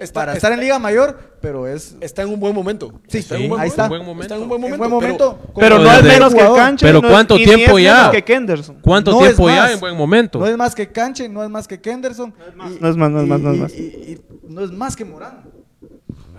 [0.00, 2.92] Está, para estar en Liga Mayor, pero es está en un buen momento.
[3.08, 3.82] Sí, está en un buen ahí momento.
[3.82, 3.88] está.
[3.88, 4.22] buen momento.
[4.22, 4.78] Está en un buen en momento.
[4.88, 5.38] buen momento.
[5.54, 6.56] pero- Pero no es menos que jugador.
[6.58, 6.86] Canche.
[6.86, 7.94] Pero no es- ¿cuánto y ni tiempo es ya?
[7.96, 8.76] menos que Kenderson.
[8.80, 9.72] ¿Cuánto No tiempo es ya más.
[9.72, 10.38] en buen momento?
[10.38, 12.32] No es más que Canche, no es más que Kenderson.
[12.80, 13.72] No es más, no es más, no es y- más.
[13.74, 15.42] y- y- y no es más que Morán.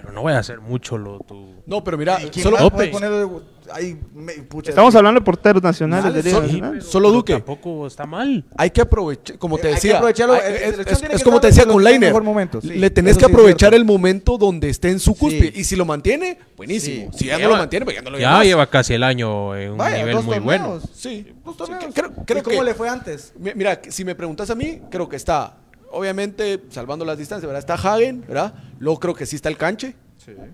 [0.03, 1.53] Pero no voy a hacer mucho lo tu.
[1.65, 2.89] No, pero mira, ¿Quién solo, López.
[2.89, 3.09] poner
[3.71, 6.81] ahí, me- pucha, Estamos hablando de porteros nacionales de solo- Nacional.
[6.81, 7.33] solo Pero Duque.
[7.35, 8.43] Tampoco está mal.
[8.57, 11.47] hay que aprovechar, como te Hay que decía, aprovecharlo, hay- es, es- es como te
[11.47, 12.09] decía con el Leiner.
[12.09, 12.67] mejor momento, sí.
[12.73, 15.53] Le tenés que aprovechar el momento donde esté en su cúspide.
[15.53, 15.61] Sí.
[15.61, 17.13] Y si lo mantiene, buenísimo.
[17.13, 17.19] Sí.
[17.19, 18.45] Si ya no Lleva- lo mantiene, pues ya no lo Ya llamas.
[18.45, 20.81] lleva casi el año en un Vaya, nivel dos muy bueno.
[20.93, 21.85] Sí, Dos torneos.
[21.93, 23.31] creo, creo ¿Y cómo que- le fue antes?
[23.39, 25.55] Mi- Mira, si me preguntas a mí, creo que está,
[25.93, 27.59] obviamente, salvando las distancias, ¿verdad?
[27.59, 28.53] Está Hagen, ¿verdad?
[28.79, 29.95] Luego creo que sí está el Canche.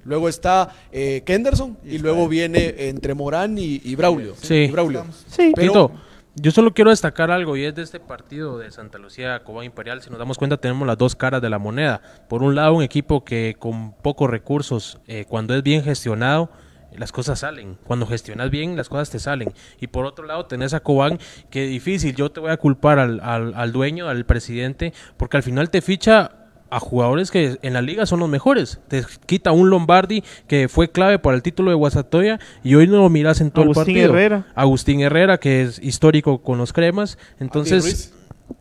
[0.04, 1.78] Luego está eh, Kenderson.
[1.84, 4.36] Y, luego viene entre Morán y, y Braulio.
[4.42, 4.56] Sí.
[4.56, 5.06] Y Braulio.
[5.28, 5.52] Sí.
[5.56, 5.92] Pero- Tito,
[6.36, 10.02] yo solo quiero destacar algo y es de este partido de Santa Lucía Cobán Imperial.
[10.02, 12.02] Si nos damos cuenta, tenemos las dos caras de la moneda.
[12.30, 16.50] Por un lado, un equipo que con pocos recursos, eh, cuando es bien gestionado,
[16.98, 17.78] las cosas salen.
[17.86, 19.54] Cuando gestionas bien, las cosas te salen.
[19.80, 22.16] Y por otro lado, tenés a Cobán, que difícil.
[22.16, 25.82] Yo te voy a culpar al, al, al dueño, al presidente, porque al final te
[25.82, 26.32] ficha
[26.72, 28.80] a jugadores que en la liga son los mejores.
[28.88, 32.98] Te quita un Lombardi que fue clave para el título de Guasatoya y hoy no
[32.98, 34.10] lo miras en todo Agustín el partido.
[34.14, 34.48] Herrera.
[34.56, 37.18] Agustín Herrera, que es histórico con los cremas.
[37.40, 38.14] Entonces,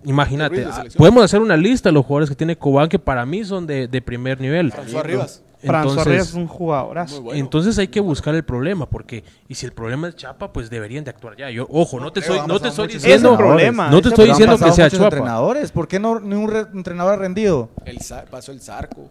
[0.04, 3.44] imagínate, ah, podemos hacer una lista de los jugadores que tiene Cobán que para mí
[3.44, 4.72] son de, de primer nivel.
[4.72, 5.42] François Rivas.
[5.62, 7.23] François Entonces- Reyes es un jugadorazo.
[7.23, 7.40] Bueno.
[7.40, 11.05] Entonces hay que buscar el problema, porque y si el problema es Chapa, pues deberían
[11.05, 11.51] de actuar ya.
[11.51, 13.90] Yo, ojo, no te han no te estoy diciendo, Es problema.
[13.90, 15.05] no te estoy diciendo que sea Chapa.
[15.05, 15.73] entrenadores.
[15.73, 17.71] ¿Por qué no ni un re- entrenador ha rendido?
[17.85, 17.99] El
[18.31, 19.11] pasó el Zarco.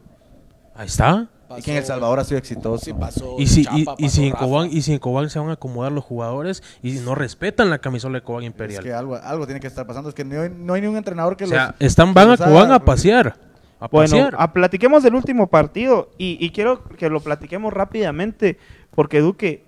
[0.76, 1.28] Ahí está.
[1.48, 2.84] Pasó, Y que en El Salvador ha sido exitoso.
[2.84, 4.34] Sí, pasó Y si, Chapa, y, y pasó si en.
[4.34, 7.80] Cobán, y si en Cobán se van a acomodar los jugadores y no respetan la
[7.80, 8.84] camisola de Cobán Es Imperial.
[8.84, 10.10] que algo, algo tiene que estar pasando.
[10.10, 11.76] Es que no hay, no hay ni un entrenador que o sea, los...
[11.80, 13.36] están, van a Cobán a pasear.
[13.80, 18.58] A Bueno, a- platiquemos del último partido y, y quiero que lo platiquemos rápidamente
[18.96, 19.64] porque Duque,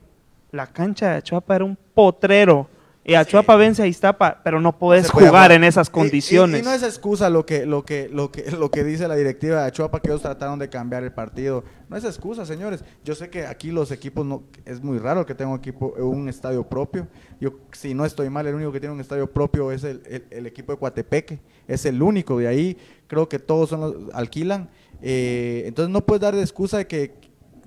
[0.52, 2.67] la cancha de Achuapa era un potrero
[3.10, 6.62] y Achuapa vence a Iztapa, pero no puedes jugar en esas Y- y- condiciones.
[6.62, 9.62] Y, no es excusa lo que, lo que, lo que, lo que dice la directiva
[9.62, 11.63] de Achuapa que ellos trataron de cambiar el partido.
[11.89, 12.84] No es excusa, señores.
[13.04, 16.30] Yo sé que aquí los equipos no, es muy raro que tenga un equipo, un
[16.30, 17.08] estadio propio.
[17.41, 20.26] Yo, si no estoy mal, el único que tiene un estadio propio es el, el-
[20.30, 21.39] el equipo de Coatepeque.
[21.67, 22.38] Es el único.
[22.39, 24.69] De ahí creo que todos son los, alquilan.
[25.02, 27.13] Eh, entonces no puedes dar de excusa de que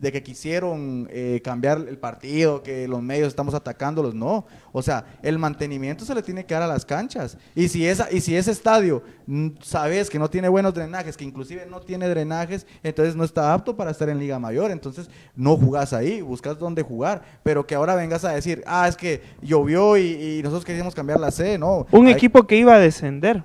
[0.03, 4.45] de que quisieron eh, cambiar el partido, que los medios estamos atacándolos, no.
[4.73, 7.39] O sea, el mantenimiento se le tiene que dar a las canchas.
[7.55, 11.23] Y si, esa, y si ese estadio mm, sabes que no tiene buenos drenajes, que
[11.25, 14.73] inclusive no tiene drenajes, entonces no está apto para estar en Liga Mayor.
[14.73, 17.23] Entonces no jugás ahí, buscas dónde jugar.
[17.45, 20.03] Pero que ahora vengas a decir, ah, es que llovió y,
[20.39, 21.87] y nosotros queríamos cambiar la sede, no.
[21.93, 23.45] un Hay- equipo que iba a descender.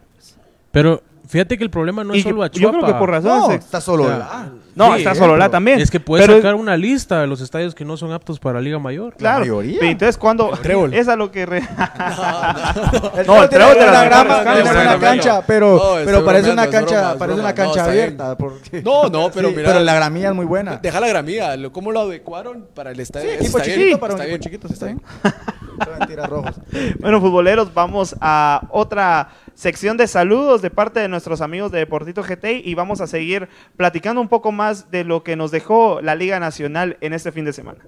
[0.72, 2.78] Pero fíjate que el problema no Y es solo yo- yo Achuapa.
[2.80, 5.46] creo que por razones No, está solo o sea, la- No, Sí, está solo la
[5.46, 5.80] pero también.
[5.82, 8.62] Es que puedes pero- sacar una lista de los estadios que no son aptos para
[8.62, 9.16] Liga Mayor.
[9.16, 9.78] Claro, mayoría.
[9.80, 10.94] pero entonces cuando Trébol.
[10.94, 14.58] es a lo que re- El No, Trébol el tiene Trébol de las grama, buena
[14.60, 18.38] Estoy cancha, pero, No, pero parece una es cancha, broma, es parece una cancha abierta.
[18.38, 19.70] porque- No, no, pero Sí, mira.
[19.70, 20.78] pero la gramilla es muy buena.
[20.78, 21.56] Deja la gramilla.
[21.58, 23.30] lo- ¿Cómo lo adecuaron para el estadio?
[23.30, 24.42] Sí, equipo está chiquito bien, para un equipo bien.
[24.42, 25.02] chiquito, sí está bien.
[26.28, 26.56] Rojos.
[27.00, 32.24] Bueno, futboleros, vamos a otra sección de saludos de parte de nuestros amigos de Deportito
[32.24, 36.16] GT y vamos a seguir platicando un poco más de lo que nos dejó la
[36.16, 37.86] Liga Nacional en este fin de semana.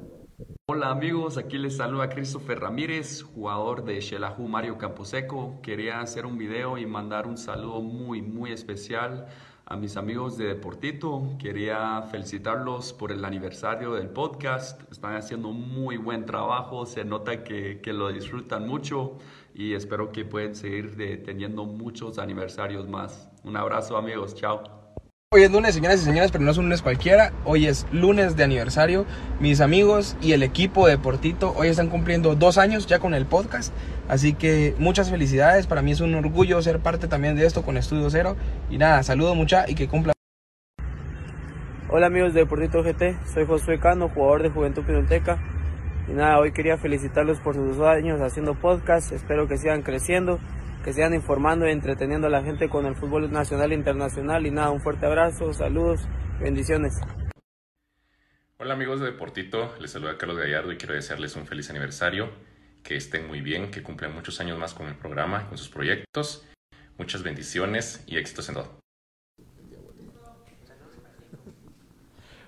[0.67, 5.59] Hola amigos, aquí les saluda Christopher Ramírez, jugador de Xelajú Mario Camposeco.
[5.63, 9.25] Quería hacer un video y mandar un saludo muy muy especial
[9.65, 11.23] a mis amigos de Deportito.
[11.39, 14.81] Quería felicitarlos por el aniversario del podcast.
[14.91, 19.17] Están haciendo muy buen trabajo, se nota que, que lo disfrutan mucho
[19.55, 23.27] y espero que pueden seguir de- teniendo muchos aniversarios más.
[23.43, 24.78] Un abrazo amigos, chao.
[25.31, 27.33] Hoy es lunes, señoras y señores, pero no es un lunes cualquiera.
[27.45, 29.05] Hoy es lunes de aniversario.
[29.39, 33.27] Mis amigos y el equipo de Portito hoy están cumpliendo dos años ya con el
[33.27, 33.71] podcast.
[34.07, 35.67] Así que muchas felicidades.
[35.67, 38.37] Para mí es un orgullo ser parte también de esto con Estudio Cero.
[38.71, 40.13] Y nada, saludo mucha y que cumpla.
[41.89, 45.37] Hola amigos de Deportito GT, soy Josué Cano, jugador de Juventud Pinoteca.
[46.07, 49.11] Y nada, hoy quería felicitarlos por sus dos años haciendo podcast.
[49.11, 50.39] Espero que sigan creciendo,
[50.89, 54.47] que sigan informando y entreteniendo a la gente con el fútbol nacional e internacional.
[54.47, 55.99] Y nada, un fuerte abrazo, saludos,
[56.39, 56.95] bendiciones.
[58.57, 62.31] Hola amigos de Deportito, les saluda Carlos Gallardo y quiero desearles un feliz aniversario,
[62.81, 66.43] que estén muy bien, que cumplan muchos años más con el programa, con sus proyectos,
[66.97, 68.79] muchas bendiciones y éxitos en todo.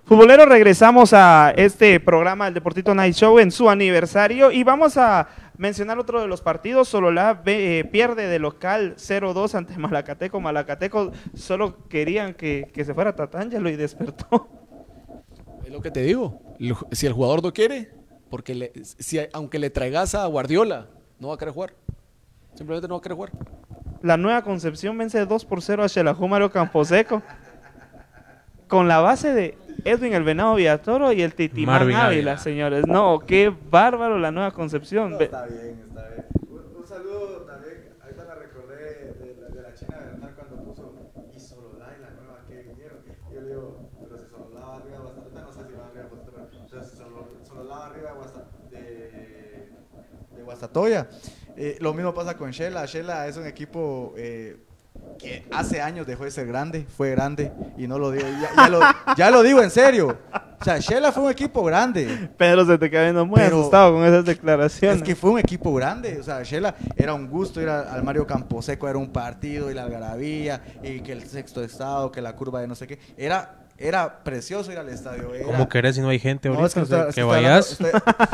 [0.03, 5.29] Futboleros, regresamos a este programa, el Deportito Night Show, en su aniversario y vamos a
[5.61, 6.87] mencionar otro de los partidos.
[6.89, 10.41] Sololá eh, pierde de local 0-2 ante Malacateco.
[10.41, 14.49] Malacateco solo querían que, que se fuera Tatángelo y despertó.
[15.63, 16.41] Es lo que te digo.
[16.91, 17.91] Si el jugador no quiere,
[18.29, 20.87] porque le- si, aunque le traigas a Guardiola,
[21.19, 21.73] no va a querer jugar.
[22.55, 23.31] Simplemente no va a querer jugar.
[24.01, 27.21] La nueva Concepción vence 2 por 0 a Xelajú Mario Camposeco.
[28.67, 32.37] Con la base de Edwin el Venado Villatoro y el Titimán Marvin Ávila, Ávila.
[32.37, 32.87] señores.
[32.87, 35.17] No, qué bárbaro la nueva concepción.
[35.17, 36.25] Ve- Está bien, está bien.
[36.49, 40.93] Un, un saludo también, ahorita me recordé de, la- de la China Bernal cuando puso
[41.35, 42.97] y Sololá y la nueva que vinieron.
[43.33, 46.03] Yo le digo, pero si Sololá va arriba de Guastatoya, no sé si va arriba
[46.03, 48.11] de Guastatoya, pero si va arriba
[48.71, 51.09] de, de Guastatoya.
[51.57, 52.85] Eh, lo mismo pasa con Shela.
[52.85, 54.57] Shela es un equipo eh,
[55.21, 58.69] que hace años dejó de ser grande, fue grande y no lo digo, ya, ya
[58.69, 58.79] lo,
[59.17, 60.17] ya lo digo en serio.
[60.59, 62.29] O sea, Shela fue un equipo grande.
[62.37, 64.97] Pedro se te queda viendo muy Pero- asustado con esas declaraciones.
[64.97, 68.03] Es que fue un equipo grande, o sea, Shela era un gusto ir a- al
[68.03, 72.35] Mario Camposeco, era un partido y la algarabía y que el sexto estado, que la
[72.35, 75.33] curva de no sé qué, era era precioso ir al estadio.
[75.33, 75.43] Era...
[75.47, 76.81] ¿Cómo querés si no hay gente No, ahorita?
[76.81, 77.79] es que, O sea, vayas.
[77.79, 77.87] yo,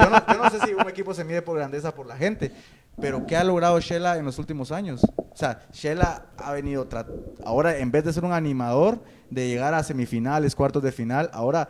[0.09, 2.51] no, yo no sé si un equipo se mide por grandeza por la gente,
[2.99, 5.03] pero ¿qué ha logrado Shela en los últimos años?
[5.03, 6.87] O sea, Shela ha venido,
[7.45, 11.69] ahora en vez de ser un animador, de llegar a semifinales, cuartos de final, ahora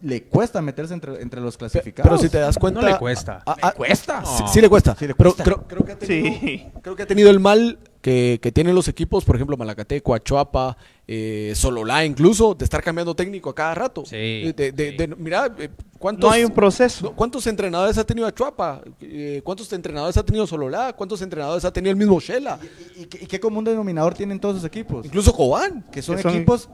[0.00, 2.08] le cuesta meterse entre, entre los clasificados.
[2.08, 2.80] Pero si te das cuenta.
[2.80, 3.42] No le cuesta.
[3.76, 4.24] Cuesta?
[4.24, 4.94] Sí, sí le cuesta.
[4.96, 5.44] Sí le pero cuesta.
[5.44, 6.70] creo, creo que ha tenido, Sí.
[6.82, 10.76] creo que ha tenido el mal que, que tienen los equipos, por ejemplo, Malacateco, Achuapa,
[11.06, 14.04] eh, Sololá incluso, de estar cambiando técnico a cada rato.
[14.06, 15.68] Sí, Eh, de- de- de- mira, eh,
[15.98, 17.12] ¿cuántos, No hay un proceso.
[17.14, 18.80] ¿cuántos entrenadores ha tenido Achuapa?
[19.00, 20.92] Eh, ¿Cuántos entrenadores ha tenido Sololá?
[20.94, 22.58] ¿Cuántos entrenadores ha tenido el mismo Shela?
[22.96, 25.04] ¿Y, qué, y qué común denominador tienen todos esos equipos?
[25.04, 25.84] Incluso Cobán.
[25.92, 26.68] Que son Que son- equipos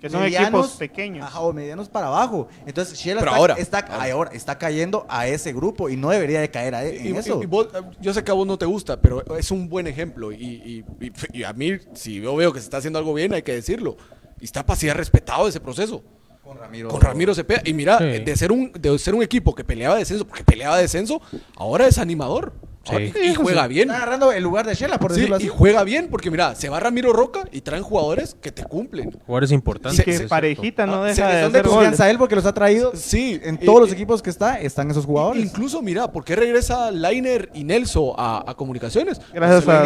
[0.00, 1.26] que son medianos, equipos pequeños.
[1.26, 2.48] Ajá, o medianos para abajo.
[2.66, 3.78] Entonces, Shela Pero está, ahora, está,
[4.10, 4.30] ahora.
[4.32, 7.42] está cayendo a ese grupo y no debería de caer a, en Y- y- eso.
[7.42, 9.86] y vos, eh, yo sé que a vos no te gusta, pero es un buen
[9.86, 10.32] ejemplo.
[10.32, 13.34] Y, y- y- y a mí, si yo veo que se está haciendo algo bien,
[13.34, 13.96] hay que decirlo.
[14.40, 16.02] Y está para ser respetado ese proceso.
[16.42, 16.88] con Ramiro.
[16.88, 17.60] Con Ramiro Cepeda.
[17.64, 18.04] Y mira, Sí.
[18.24, 21.20] de ser un de ser un equipo que peleaba descenso, porque peleaba descenso,
[21.56, 22.52] ahora es animador.
[22.98, 23.12] Sí.
[23.30, 23.88] Y juega bien.
[23.90, 25.46] Está agarrando el lugar de Shela, por Sí, decirlo así.
[25.46, 29.12] y juega bien, porque mira, se va Ramiro Roca y traen jugadores que te cumplen.
[29.26, 30.04] Jugadores importantes.
[30.04, 32.92] que parejita no Ah, deja Que de son de confianza él porque los ha traído.
[32.94, 35.42] Sí, En eh, todos los equipos que está, están esos jugadores.
[35.44, 39.20] Incluso, mira, ¿por qué regresa Lainer y Nelson a, a comunicaciones?
[39.32, 39.76] Gracias Pues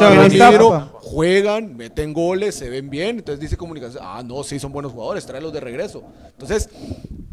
[0.00, 0.90] a Iztapa.
[0.94, 3.18] juegan, meten goles, se ven bien.
[3.18, 6.02] Entonces dice comunicaciones, ah, no, sí, son buenos jugadores, tráelos de regreso.
[6.30, 6.68] Entonces,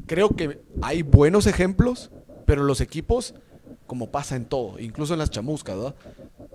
[0.06, 2.10] creo que hay buenos ejemplos,
[2.46, 3.36] pero los equipos,
[3.90, 5.96] como pasa en todo, incluso en las chamuscas, ¿verdad?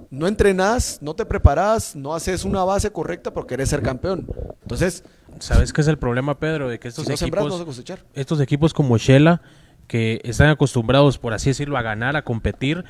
[0.08, 4.28] No entrenás, no te preparás, no haces una base correcta porque querés ser campeón.
[4.62, 5.02] Entonces,
[5.40, 6.68] ¿Sabes qué es el problema, Pedro?
[6.68, 8.04] De que estos si no sembrás, no equipos, cosechar.
[8.14, 9.42] estos equipos como Shela,
[9.88, 12.84] que están acostumbrados, por así decirlo, a ganar, a competir,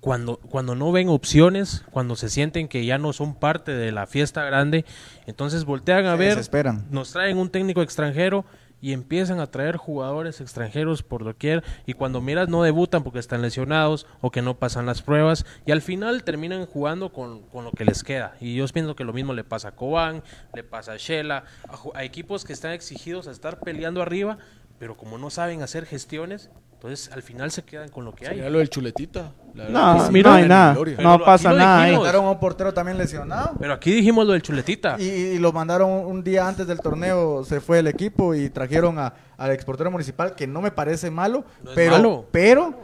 [0.00, 4.06] cuando, cuando no ven opciones, cuando se sienten que ya no son parte de la
[4.06, 4.86] fiesta grande,
[5.26, 8.46] entonces voltean a Se ver, nos traen un técnico extranjero
[8.80, 13.42] y empiezan a traer jugadores extranjeros por doquier y cuando miras no debutan porque están
[13.42, 17.72] lesionados o que no pasan las pruebas y al final terminan jugando con, con lo
[17.72, 18.34] que les queda.
[18.40, 20.22] Y yo pienso que lo mismo le pasa a Cobán,
[20.54, 24.38] le pasa a Shela, a, a equipos que están exigidos a estar peleando arriba
[24.80, 26.50] pero como no saben hacer gestiones
[26.82, 28.36] entonces al final se quedan con lo que hay.
[28.36, 29.32] Mira lo del chuletita.
[29.54, 30.76] La No, sí, mira, no hay nada.
[30.98, 31.90] No pasa nada ahí.
[31.90, 32.04] dijimos.
[32.06, 33.50] Mandaron a un portero también lesionado.
[33.60, 34.96] Pero aquí dijimos lo del chuletita.
[34.98, 38.98] Y, y lo mandaron un día antes del torneo, se fue el equipo y trajeron
[38.98, 42.24] a, al exportero municipal, que no me parece malo, No es pero, malo.
[42.32, 42.74] pero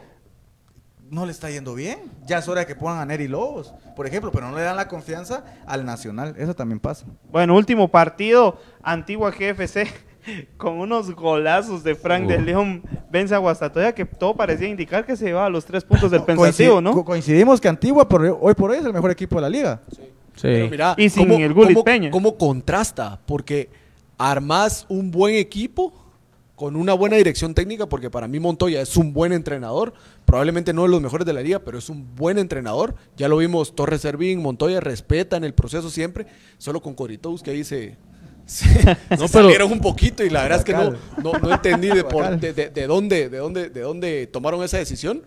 [1.09, 1.99] no le está yendo bien.
[2.27, 4.75] Ya es hora de que pongan a Neri Lobos, por ejemplo, pero no le dan
[4.75, 6.35] la confianza al Nacional.
[6.37, 7.07] Eso también pasa.
[7.31, 9.87] Bueno, último partido, Antigua GFC,
[10.57, 12.27] con unos golazos de Frank Uh.
[12.29, 16.11] de León, vence a Guastatoya, que todo parecía indicar que se llevaba los tres puntos
[16.11, 16.91] del Coincid- pensativo, ¿no?
[16.93, 19.81] co- coincidimos que Antigua por, hoy por hoy es el mejor equipo de la liga.
[20.41, 22.11] Pero mira, Y sin cómo- el cómo- Peña.
[22.11, 23.69] cómo contrasta, porque
[24.17, 25.93] armás un buen equipo
[26.55, 29.93] con una buena dirección técnica, porque para mí Montoya es un buen entrenador,
[30.25, 32.95] probablemente no de los mejores de la liga, pero es un buen entrenador.
[33.15, 36.25] Ya lo vimos, Torres Servín, Montoya respetan el proceso siempre,
[36.57, 37.95] solo con Coritos que ahí se,
[38.47, 40.99] se, No, se pero- salieron un poquito y la verdad es que no, Guacal.
[41.23, 44.77] no, no entendí de, por- de, de- de dónde, de, dónde, de dónde tomaron esa
[44.79, 45.21] decisión,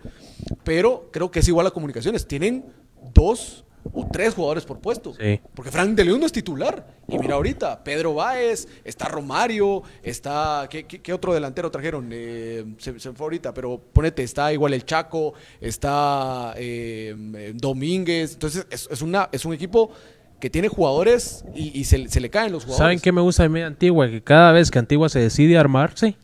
[0.63, 2.27] pero creo que es igual a comunicaciones.
[2.27, 2.65] Tienen
[3.13, 5.13] dos o tres jugadores por puesto.
[5.15, 5.39] Sí.
[5.55, 6.85] Porque Frank de León no es titular.
[7.07, 10.67] Y mira ahorita, Pedro Báez, está Romario, está...
[10.69, 12.07] ¿Qué, qué- qué otro delantero trajeron?
[12.11, 17.53] Eh, se, se me fue ahorita, pero ponete, está igual el Chaco, está eh, eh,
[17.55, 18.33] Domínguez.
[18.33, 19.91] Entonces es, es una, es un equipo
[20.41, 22.77] que tiene jugadores y, y se, se le caen los jugadores.
[22.85, 24.09] ¿Saben qué me gusta de media Antigua?
[24.09, 26.17] Que cada vez que Antigua se decide armarse,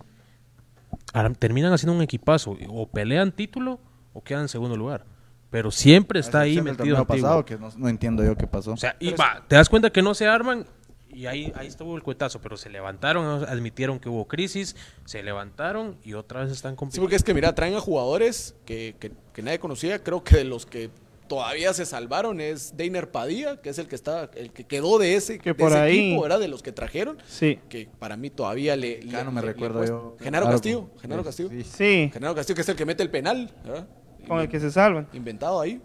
[1.14, 2.58] ar- terminan haciendo un equipazo.
[2.70, 3.80] O pelean título
[4.14, 5.06] o quedan en segundo lugar.
[5.50, 7.06] Pero siempre está ahí metido Antigua.
[7.08, 8.74] pasado, que no, no entiendo yo qué pasó.
[8.74, 10.66] O sea, y va, te das cuenta que no se arman
[11.10, 14.76] y ahí, ahí estuvo el cuetazo, pero se levantaron, admitieron que hubo crisis,
[15.06, 17.06] se levantaron y otra vez están Sí, compitiendo.
[17.06, 20.44] porque es que mira, traen a jugadores que, que- que nadie conocía, creo que de
[20.44, 20.90] los que
[21.28, 25.16] todavía se salvaron es Deiner Padilla, que es el que está, el que quedó de
[25.16, 26.40] ese, Que de por ese ahí- equipo, ¿verdad?
[26.40, 27.18] De los que trajeron.
[27.28, 27.60] Sí.
[27.70, 29.02] Que para mí todavía le.
[29.06, 30.16] Ya le- no me le- recuerdo yo.
[30.20, 30.56] Genaro Algo.
[30.56, 30.90] Castillo.
[31.02, 31.50] Genaro Castillo.
[31.66, 32.10] Sí.
[32.14, 33.88] Genaro Castillo, que es el que mete el penal, ¿verdad?
[34.28, 35.08] Con el que se salvan.
[35.14, 35.82] Inventado ahí.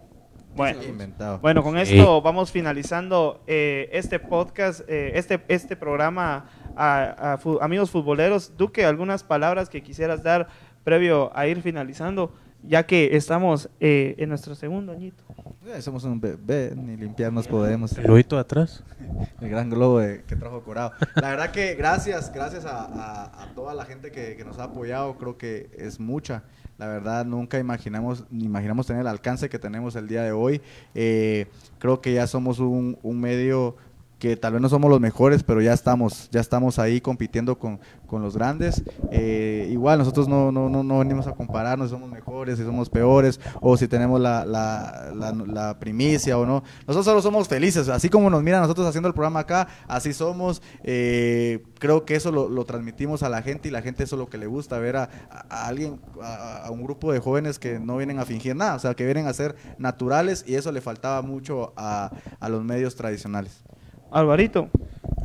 [0.55, 1.39] Bueno, Inventado.
[1.39, 1.97] bueno, con Sí.
[1.97, 8.55] esto vamos finalizando eh, este podcast, eh, este, este programa a, a fu- amigos futboleros.
[8.55, 10.47] Duque, algunas palabras que quisieras dar
[10.83, 15.23] previo a ir finalizando, ya que estamos eh, en nuestro segundo añito.
[15.65, 17.97] Eh, somos un bebé, ni limpiarnos podemos.
[17.97, 18.83] El lobito atrás.
[19.41, 20.91] El gran globo de- que trajo Corado.
[21.15, 24.65] La verdad que gracias, gracias a, a- a toda la gente que, que nos ha
[24.65, 26.43] apoyado, creo que es mucha.
[26.77, 30.61] La verdad nunca imaginamos, ni imaginamos tener el alcance que tenemos el día de hoy.
[30.95, 31.47] Eh,
[31.79, 33.75] creo que ya somos un, un medio
[34.23, 37.81] que tal vez no somos los mejores, pero ya estamos, ya estamos ahí compitiendo con,
[38.07, 38.81] con los grandes.
[39.11, 42.89] Eh, igual nosotros no, no, no, no venimos a compararnos si somos mejores, si somos
[42.89, 46.63] peores, o si tenemos la, la, la, primicia o no.
[46.87, 50.61] Nosotros solo somos felices, así como nos miran nosotros haciendo el programa acá, así somos.
[50.85, 54.19] Eh, creo que eso lo, lo transmitimos a la gente y la gente eso es
[54.21, 55.09] lo que le gusta, ver a
[55.49, 58.93] alguien, a, a un grupo de jóvenes que no vienen a fingir nada, o sea,
[58.93, 62.09] que vienen a ser naturales y eso le faltaba mucho a,
[62.39, 63.65] a los medios tradicionales.
[64.13, 64.69] Alvarito.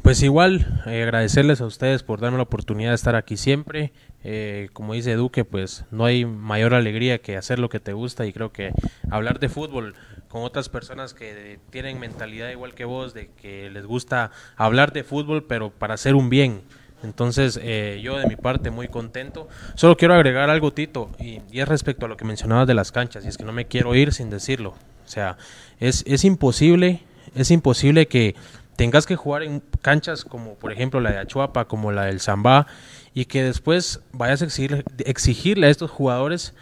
[0.02, 3.92] Pues igual, eh, agradecerles a ustedes por darme la oportunidad de estar aquí siempre.
[4.24, 8.24] Eh, como dice Duque, pues no hay mayor alegría que hacer lo que te gusta
[8.24, 8.72] y creo que
[9.10, 9.94] hablar de fútbol
[10.28, 15.04] con otras personas que tienen mentalidad igual que vos, de que les gusta hablar de
[15.04, 16.62] fútbol, pero para hacer un bien.
[17.02, 19.48] Entonces, eh, yo de mi parte muy contento.
[19.74, 22.90] Solo quiero agregar algo, Tito, y, y es respecto a lo que mencionabas de las
[22.90, 24.70] canchas, y es que no me quiero ir sin decirlo.
[25.04, 25.36] O sea,
[25.78, 27.02] es, es imposible,
[27.34, 28.34] es imposible que
[28.78, 32.68] tengas que jugar en canchas como por ejemplo la de Achuapa, como la del Zambá,
[33.12, 36.54] y que después vayas a exigir- exigirle a estos jugadores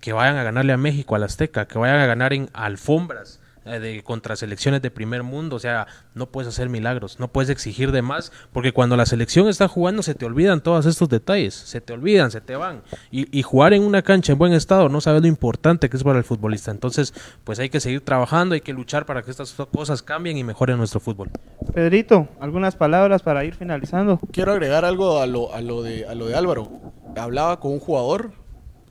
[0.00, 3.39] que vayan a ganarle a México, al Azteca, que vayan a ganar en alfombras
[3.78, 7.92] de contra selecciones de primer mundo, o sea, no puedes hacer milagros, no puedes exigir
[7.92, 11.80] de más, porque cuando la selección está jugando se te olvidan todos estos detalles, se
[11.80, 15.00] te olvidan, se te van, y, y jugar en una cancha en buen estado, no
[15.00, 17.14] sabes lo importante que es para el futbolista, entonces,
[17.44, 20.78] pues hay que seguir trabajando, hay que luchar para que estas cosas cambien y mejoren
[20.78, 21.30] nuestro fútbol.
[21.74, 24.18] Pedrito, algunas palabras para ir finalizando.
[24.32, 26.70] Quiero agregar algo a lo, a lo, de, a lo de Álvaro.
[27.16, 28.32] Hablaba con un jugador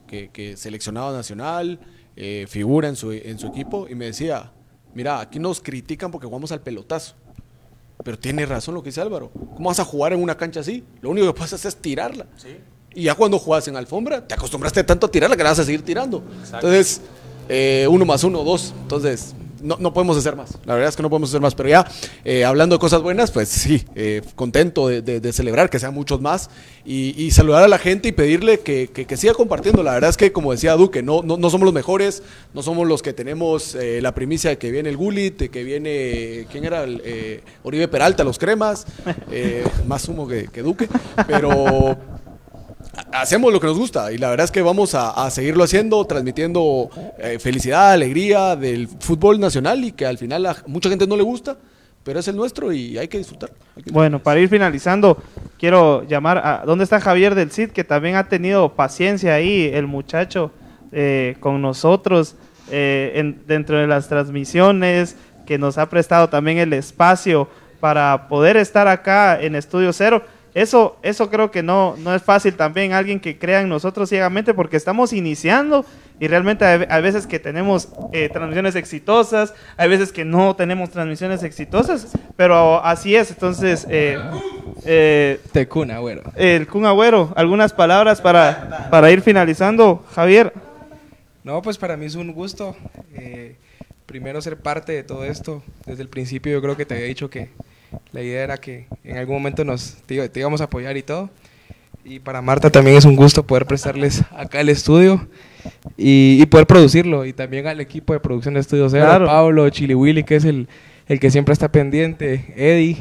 [0.08, 1.80] que, que seleccionado nacional,
[2.16, 4.52] eh, figura en su, en su equipo, y me decía,
[4.94, 7.16] mira, aquí nos critican porque jugamos al pelotazo.
[8.04, 9.30] Pero tiene razón lo que dice Álvaro.
[9.56, 10.86] ¿Cómo vas a jugar en una cancha así?
[11.02, 12.26] Lo único que puedes hacer es tirarla.
[12.94, 15.66] Y ya cuando juegas en alfombra, te acostumbraste tanto a tirarla que la vas a
[15.66, 16.24] seguir tirando.
[16.54, 17.02] Entonces,
[17.50, 18.74] eh, uno más uno, dos.
[18.82, 20.58] Entonces, no, no podemos hacer más.
[20.66, 21.56] La verdad es que no podemos hacer más.
[21.56, 21.86] Pero ya,
[22.26, 26.22] eh, hablando de cosas buenas, pues sí, eh, contento de, de- celebrar que sean muchos
[26.22, 26.50] más
[26.86, 29.84] y, saludar a la gente y pedirle que, que- siga compartiendo.
[29.84, 32.88] La verdad es que, como decía Duque, no, no, no somos los mejores, no somos
[32.88, 36.66] los que tenemos eh, la primicia de que viene el Gulit, de que viene, ¿quién
[36.66, 36.84] era?
[36.84, 38.86] El, Oribe Peralta, los cremas,
[39.88, 40.88] más humo que, que Duque,
[41.28, 41.98] pero
[43.14, 46.04] hacemos lo que nos gusta y la verdad es que vamos a, a seguirlo haciendo,
[46.06, 51.16] transmitiendo eh, felicidad, alegría del fútbol nacional y que al final a mucha gente no
[51.16, 51.58] le gusta,
[52.04, 53.52] pero es el nuestro y hay que disfrutar.
[53.76, 55.18] hay que Bueno, para ir finalizando,
[55.60, 56.64] quiero llamar a...
[56.66, 57.70] ¿Dónde está Javier del CID?
[57.72, 60.52] Que también ha tenido paciencia ahí, el muchacho,
[60.92, 62.36] eh, con nosotros,
[62.72, 65.16] eh, en- dentro de las transmisiones,
[65.46, 67.48] que nos ha prestado también el espacio
[67.80, 70.24] para poder estar acá en Estudio Cero.
[70.54, 74.54] Eso, eso creo que no, no es fácil también, alguien que crea en nosotros ciegamente,
[74.54, 75.86] porque estamos iniciando
[76.20, 80.90] y realmente hay, hay veces que tenemos eh, transmisiones exitosas, hay veces que no tenemos
[80.90, 83.32] transmisiones exitosas, pero así es.
[83.32, 84.20] Entonces, eh,
[84.86, 85.40] eh,
[85.92, 86.24] Agüero.
[86.36, 90.52] el Kun Agüero, algunas palabras para, para ir finalizando, Javier.
[91.44, 92.76] No, pues para mí es un gusto.
[93.14, 93.56] eh,
[94.10, 95.62] primero ser parte de todo esto.
[95.86, 97.50] Desde el principio yo creo que te había dicho que
[98.12, 101.30] la idea era que en algún momento nos te, íbamos a apoyar y todo.
[102.06, 105.28] Y para Marta también es un gusto poder prestarles acá el estudio
[105.98, 107.26] y, y poder producirlo.
[107.26, 109.26] Y también al equipo de producción de Estudio Cero, Claro.
[109.28, 110.68] Pablo, Chili Willy, que es el,
[111.08, 112.98] el que siempre está pendiente, Eddie,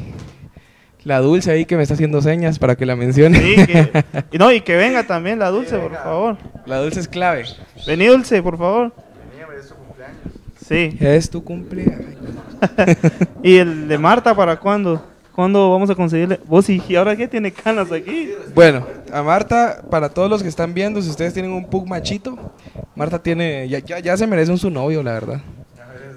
[1.05, 3.39] la Dulce ahí que me está haciendo señas para que la mencione.
[3.39, 6.37] Sí, que- y no, y que venga también la Dulce, por favor.
[6.65, 7.45] La Dulce es clave.
[7.87, 8.93] Vení, Dulce, por favor.
[10.69, 10.95] Sí.
[11.01, 12.05] Es tu cumpleaños.
[13.43, 15.03] ¿Y el de Marta para cuándo?
[15.35, 16.39] ¿Cuándo vamos a conseguirle?
[16.45, 18.29] Vos y, ¿y ahora qué tiene canas aquí?
[18.53, 22.37] Bueno, a Marta, para todos los que están viendo, si ustedes tienen un pug machito,
[22.95, 25.41] Marta tiene, ya, ya, ya se merece un su novio, la verdad.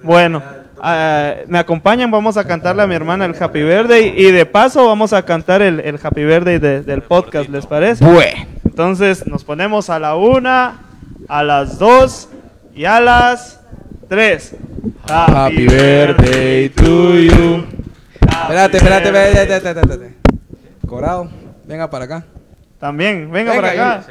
[0.02, 0.42] Bueno,
[0.82, 4.84] ah, me acompañan, vamos a cantarle a mi hermana el Happy Birthday y de paso
[4.86, 8.04] vamos a cantar el, el Happy Birthday de- del podcast, ¿les parece?
[8.04, 8.46] Bueno.
[8.64, 10.80] Entonces nos ponemos a la una,
[11.28, 12.28] a las dos
[12.74, 13.60] y a las
[14.08, 14.54] tres.
[15.08, 17.66] Happy birthday to you.
[18.20, 20.14] Espérate, espérate, espérate.
[20.86, 21.30] Corado,
[21.64, 22.24] venga para acá.
[22.78, 24.04] También, venga, para acá.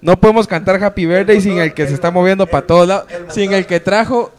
[0.00, 3.06] No podemos cantar Happy Birthday sin el que se está moviendo para todos lados.
[3.28, 4.32] Sin el que trajo.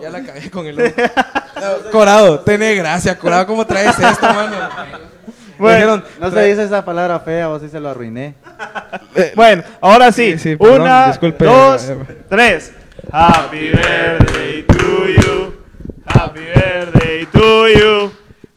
[0.00, 0.94] Ya la cagué con el
[1.92, 4.56] Corado, tenés gracia, Corado, ¿cómo traes esto, mano?
[5.70, 8.34] Dijeron, no se dice esa palabra fea, vos sí se lo arruiné.
[9.34, 10.32] Bueno, ahora sí.
[10.32, 11.44] Sí, sí, perdón, Una, disculpe.
[11.44, 11.92] dos,
[12.28, 12.72] tres.
[13.10, 15.54] Happy birthday to you.
[16.06, 18.12] Happy birthday to you.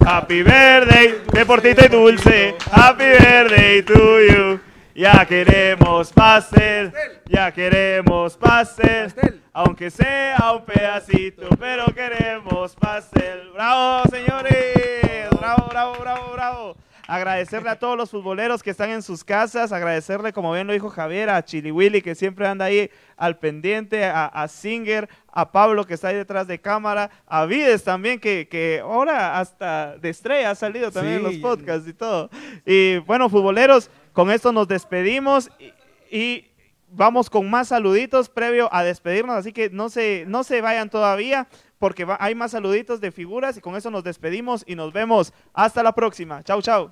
[0.05, 2.55] Happy birthday, deportito y dulce.
[2.71, 4.59] Happy birthday to you.
[4.93, 6.93] Ya queremos pastel,
[7.25, 13.49] ya queremos pastel, aunque sea un pedacito, pero queremos pastel.
[13.53, 15.27] ¡Bravo, señores!
[15.37, 16.77] ¡Bravo, bravo, bravo, bravo!
[17.07, 20.89] Agradecerle a todos los futboleros que están en sus casas, agradecerle, como bien lo dijo
[20.89, 25.85] Javier, a Chili Willy que siempre anda ahí al pendiente, a, a Singer, a Pablo
[25.85, 30.51] que está ahí detrás de cámara, a Vides también, que, que ahora hasta de estrella
[30.51, 32.29] ha salido también en los podcasts y todo.
[32.65, 35.73] Y bueno, futboleros, con esto nos despedimos y,
[36.17, 36.54] y
[36.95, 41.47] vamos con más saluditos previo a despedirnos, así que no se, no se vayan todavía
[41.77, 45.33] porque va- hay más saluditos de figuras y con eso nos despedimos y nos vemos
[45.53, 46.43] hasta la próxima.
[46.43, 46.91] Chau, chau.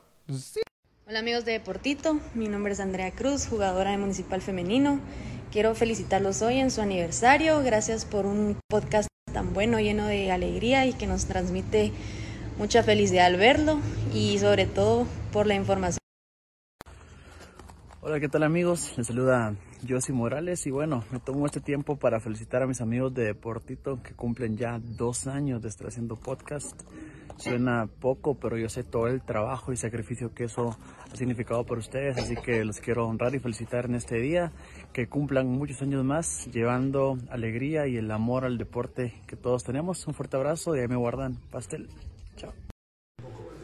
[1.08, 5.00] Hola amigos de Deportito, mi nombre es Andrea Cruz, jugadora de Municipal Femenino.
[5.52, 7.62] Quiero felicitarlos hoy en su aniversario.
[7.62, 11.92] Gracias por un podcast tan bueno, lleno de alegría y que nos transmite
[12.58, 13.80] mucha felicidad al verlo
[14.14, 16.00] y sobre todo por la información.
[18.02, 18.94] Hola, ¿qué tal amigos?
[18.98, 19.54] Les saluda
[19.88, 24.02] Josie Morales y bueno, me tomo este tiempo para felicitar a mis amigos de Deportito
[24.02, 26.82] que cumplen ya dos años de estar haciendo podcast.
[27.38, 30.78] Suena poco, pero yo sé todo el trabajo y sacrificio que eso
[31.12, 34.52] ha significado para ustedes, así que los quiero honrar y felicitar en este día,
[34.94, 40.06] que cumplan muchos años más, llevando alegría y el amor al deporte que todos tenemos.
[40.08, 41.90] Un fuerte abrazo y ahí me guardan pastel.
[42.36, 42.63] Chao.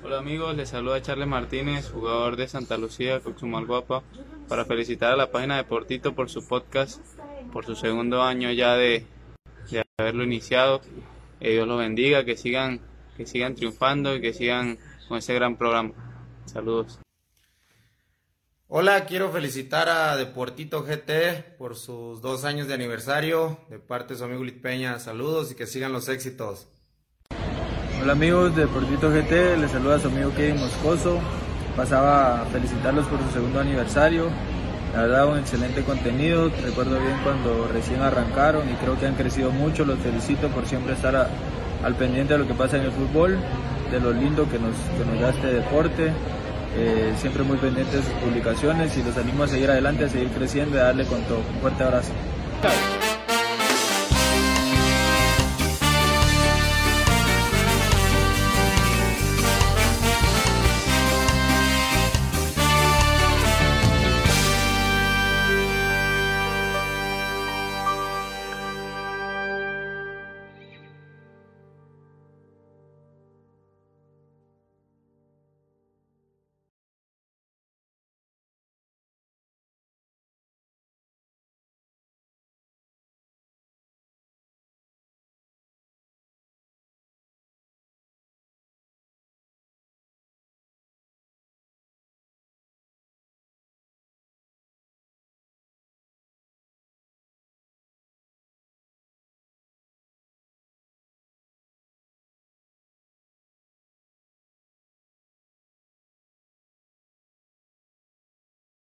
[0.01, 4.01] Hola amigos, les saluda Charles Martínez, jugador de Santa Lucía, Coxumalguapa,
[4.47, 7.01] para felicitar a la página de Portito por su podcast,
[7.51, 9.05] por su segundo año ya de,
[9.69, 10.81] de haberlo iniciado.
[11.41, 12.79] Que Dios los bendiga, que sigan,
[13.17, 14.77] que sigan triunfando y que sigan
[15.09, 15.91] con ese gran programa.
[16.45, 16.99] Saludos.
[18.69, 23.59] Hola, quiero felicitar a Deportito GT por sus dos años de aniversario.
[23.69, 26.67] De parte de su amigo Lit Peña, saludos y que sigan los éxitos.
[28.01, 31.19] Hola amigos de Deportito GT, les saluda su amigo Kevin Moscoso.
[31.75, 34.27] Pasaba a felicitarlos por su segundo aniversario.
[34.95, 36.49] La verdad, un excelente contenido.
[36.63, 39.85] Recuerdo bien cuando recién arrancaron y creo que han crecido mucho.
[39.85, 41.27] Los felicito por siempre estar a-
[41.83, 43.37] al pendiente de lo que pasa en el fútbol,
[43.91, 46.11] de lo lindo que nos, que nos da este deporte.
[46.77, 50.29] Eh, siempre muy pendientes de sus publicaciones y los animo a seguir adelante, a seguir
[50.29, 51.39] creciendo y a darle con todo.
[51.39, 52.11] Un fuerte abrazo.